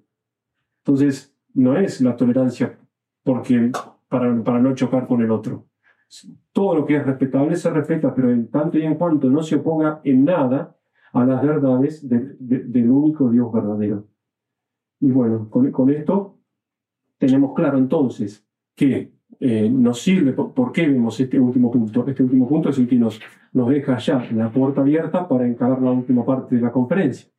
[0.80, 2.78] Entonces, no es la tolerancia
[3.24, 3.72] porque
[4.08, 5.68] para, para no chocar con el otro
[6.52, 9.56] todo lo que es respetable se respeta, pero en tanto y en cuanto no se
[9.56, 10.76] oponga en nada
[11.14, 14.08] a las verdades del único Dios verdadero.
[15.02, 16.38] Y bueno, con, esto
[17.18, 18.46] tenemos claro entonces
[18.76, 22.08] que eh, nos sirve, por, qué vemos este último punto?
[22.08, 23.20] Este último punto es el que nos,
[23.52, 27.30] nos deja ya la puerta abierta para encarar la última parte de la conferencia,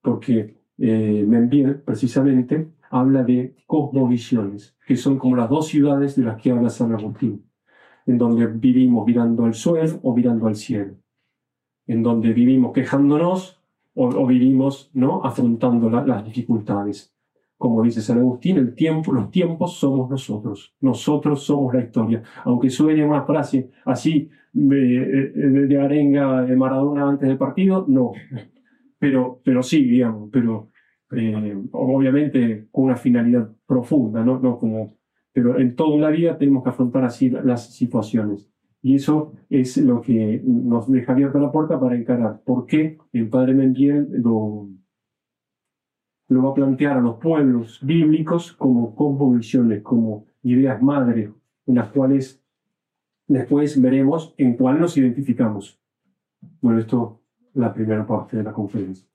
[0.00, 6.40] porque eh, Membiel, precisamente, habla de cosmovisiones, que son como las dos ciudades de las
[6.40, 7.44] que habla San Agustín,
[8.06, 10.94] en donde vivimos mirando al suelo o mirando al cielo,
[11.88, 13.59] en donde vivimos quejándonos
[13.94, 15.24] o, vivimos ¿no?
[15.24, 17.14] afrontando las dificultades.
[17.56, 22.22] Como dice San Agustín, el tiempo, los tiempos somos nosotros, nosotros somos la historia.
[22.44, 25.32] Aunque suene una frase así de,
[25.68, 28.12] de arenga de Maradona antes del partido, no.
[28.98, 30.70] Pero, pero sí, digamos, pero
[31.12, 34.38] eh, obviamente con una finalidad profunda, ¿no?
[34.38, 34.98] no como,
[35.32, 38.49] pero en toda la vida tenemos que afrontar así las situaciones.
[38.82, 43.28] Y eso es lo que nos deja abierta la puerta para encarar por qué el
[43.28, 44.68] padre Mendiel lo,
[46.30, 51.30] va a plantear a los pueblos bíblicos como composiciones, como ideas madres,
[51.66, 52.42] en las cuales
[53.26, 55.78] después veremos en cuál nos identificamos.
[56.62, 59.06] Bueno, esto es la primera parte de la conferencia.